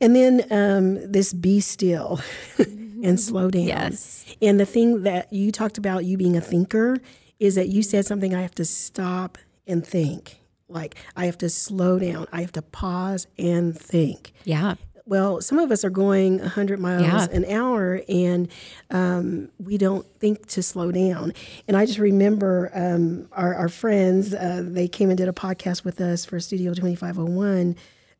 [0.00, 2.20] And then um, this be still
[2.58, 3.64] and slow down.
[3.64, 4.24] Yes.
[4.42, 6.98] And the thing that you talked about, you being a thinker,
[7.38, 10.40] is that you said something I have to stop and think.
[10.68, 14.32] Like, I have to slow down, I have to pause and think.
[14.44, 14.74] Yeah.
[15.06, 17.26] Well, some of us are going 100 miles Yeah.
[17.30, 18.48] an hour and
[18.90, 21.34] um, we don't think to slow down.
[21.68, 25.84] And I just remember um, our, our friends, uh, they came and did a podcast
[25.84, 27.76] with us for Studio 2501.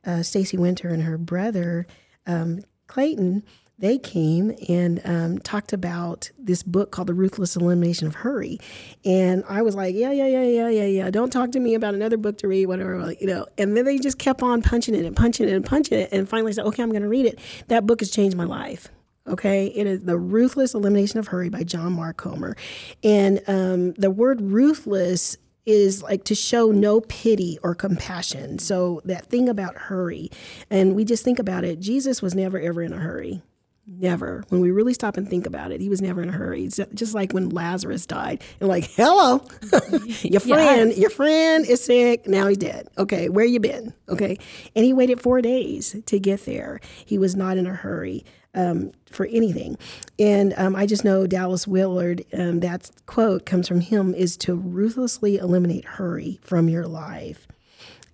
[0.07, 1.87] Uh, Stacy Winter and her brother,
[2.27, 3.43] um, Clayton,
[3.79, 8.59] they came and um, talked about this book called The Ruthless Elimination of Hurry.
[9.05, 11.11] And I was like, yeah, yeah, yeah, yeah, yeah, yeah.
[11.11, 13.47] Don't talk to me about another book to read, whatever, you know.
[13.59, 16.11] And then they just kept on punching it and punching it and punching it.
[16.13, 17.41] And finally said, okay, I'm going to read it.
[17.69, 18.89] That book has changed my life.
[19.27, 22.57] Okay, it is The Ruthless Elimination of Hurry by John Mark Comer.
[23.03, 28.59] And um, the word ruthless is like to show no pity or compassion.
[28.59, 30.31] So that thing about hurry,
[30.69, 33.43] and we just think about it, Jesus was never ever in a hurry.
[33.87, 34.45] Never.
[34.49, 36.65] When we really stop and think about it, he was never in a hurry.
[36.65, 39.47] It's just like when Lazarus died, and like, hello,
[40.23, 40.99] your friend, yeah.
[40.99, 42.27] your friend is sick.
[42.27, 42.89] Now he's dead.
[42.97, 43.93] Okay, where you been?
[44.09, 44.39] Okay,
[44.75, 46.81] and he waited four days to get there.
[47.05, 48.25] He was not in a hurry
[48.55, 49.77] um, for anything.
[50.19, 54.55] And um, I just know Dallas Willard, um, that quote comes from him, is to
[54.55, 57.47] ruthlessly eliminate hurry from your life.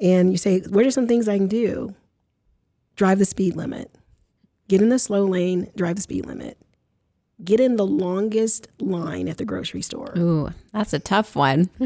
[0.01, 1.95] And you say, what are some things I can do?
[2.97, 3.95] Drive the speed limit.
[4.71, 6.57] Get in the slow lane, drive the speed limit.
[7.43, 10.17] Get in the longest line at the grocery store.
[10.17, 11.65] Ooh, that's a tough one.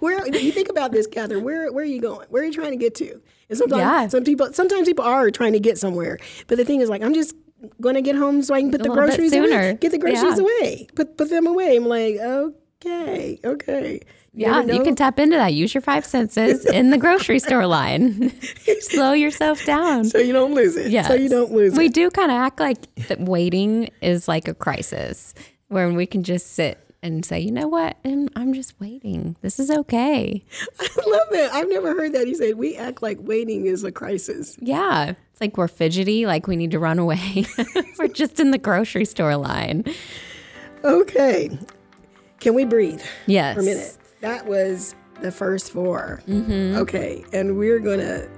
[0.00, 1.44] where you think about this, Katherine?
[1.44, 2.28] Where where are you going?
[2.30, 3.20] Where are you trying to get to?
[3.50, 4.08] And sometimes yeah.
[4.08, 6.16] some people sometimes people are trying to get somewhere.
[6.46, 7.36] But the thing is like I'm just
[7.82, 9.76] going to get home so I can put a the groceries away.
[9.78, 10.44] Get the groceries yeah.
[10.44, 10.86] away.
[10.94, 11.76] Put put them away.
[11.76, 14.00] I'm like, okay, okay.
[14.36, 15.54] Yeah, you can tap into that.
[15.54, 18.38] Use your five senses in the grocery store line.
[18.80, 20.04] Slow yourself down.
[20.04, 20.90] So you don't lose it.
[20.90, 21.08] Yeah.
[21.08, 21.88] So you don't lose we it.
[21.88, 25.32] We do kind of act like that waiting is like a crisis
[25.68, 27.96] where we can just sit and say, you know what?
[28.04, 29.36] I'm, I'm just waiting.
[29.40, 30.44] This is okay.
[30.80, 31.50] I love that.
[31.54, 32.26] I've never heard that.
[32.26, 34.58] He said, we act like waiting is a crisis.
[34.60, 35.14] Yeah.
[35.32, 37.46] It's like we're fidgety, like we need to run away.
[37.98, 39.84] we're just in the grocery store line.
[40.84, 41.58] Okay.
[42.40, 43.02] Can we breathe?
[43.26, 43.54] Yes.
[43.54, 43.98] For a minute.
[44.20, 46.76] That was the first 4 mm-hmm.
[46.76, 47.24] Okay.
[47.32, 48.28] And we're going to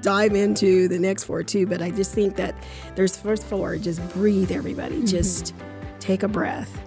[0.00, 1.66] dive into the next four too.
[1.66, 2.54] But I just think that
[2.94, 3.76] there's first four.
[3.78, 4.96] Just breathe, everybody.
[4.96, 5.06] Mm-hmm.
[5.06, 5.54] Just
[5.98, 6.84] take a breath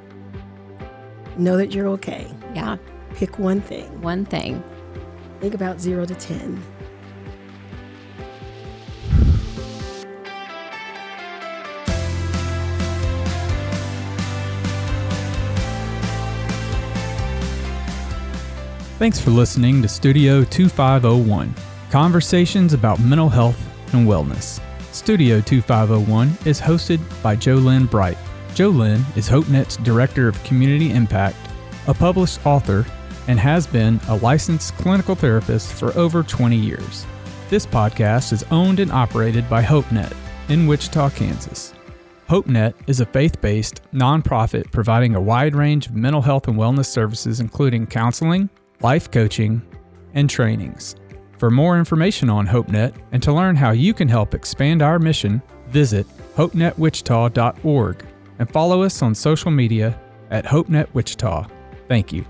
[1.37, 2.27] know that you're okay.
[2.53, 2.77] Yeah.
[3.15, 4.01] Pick one thing.
[4.01, 4.63] One thing.
[5.39, 6.61] Think about zero to 10.
[18.97, 21.53] Thanks for listening to Studio 2501
[21.91, 23.55] Conversations about Mental Health
[23.93, 24.59] and Wellness.
[24.91, 28.17] Studio 2501 is hosted by Jo Lynn Bright.
[28.55, 31.37] Jo Lynn is HopeNet's Director of Community Impact,
[31.85, 32.87] a published author,
[33.27, 37.05] and has been a licensed clinical therapist for over 20 years.
[37.51, 40.15] This podcast is owned and operated by HopeNet
[40.49, 41.71] in Wichita, Kansas.
[42.27, 46.87] HopeNet is a faith based nonprofit providing a wide range of mental health and wellness
[46.87, 48.49] services, including counseling,
[48.82, 49.61] life coaching,
[50.13, 50.95] and trainings.
[51.38, 55.41] For more information on HopeNet and to learn how you can help expand our mission,
[55.67, 58.05] visit hopenetwichita.org
[58.39, 59.99] and follow us on social media
[60.32, 61.47] at HopeNet Wichita.
[61.88, 62.25] Thank you.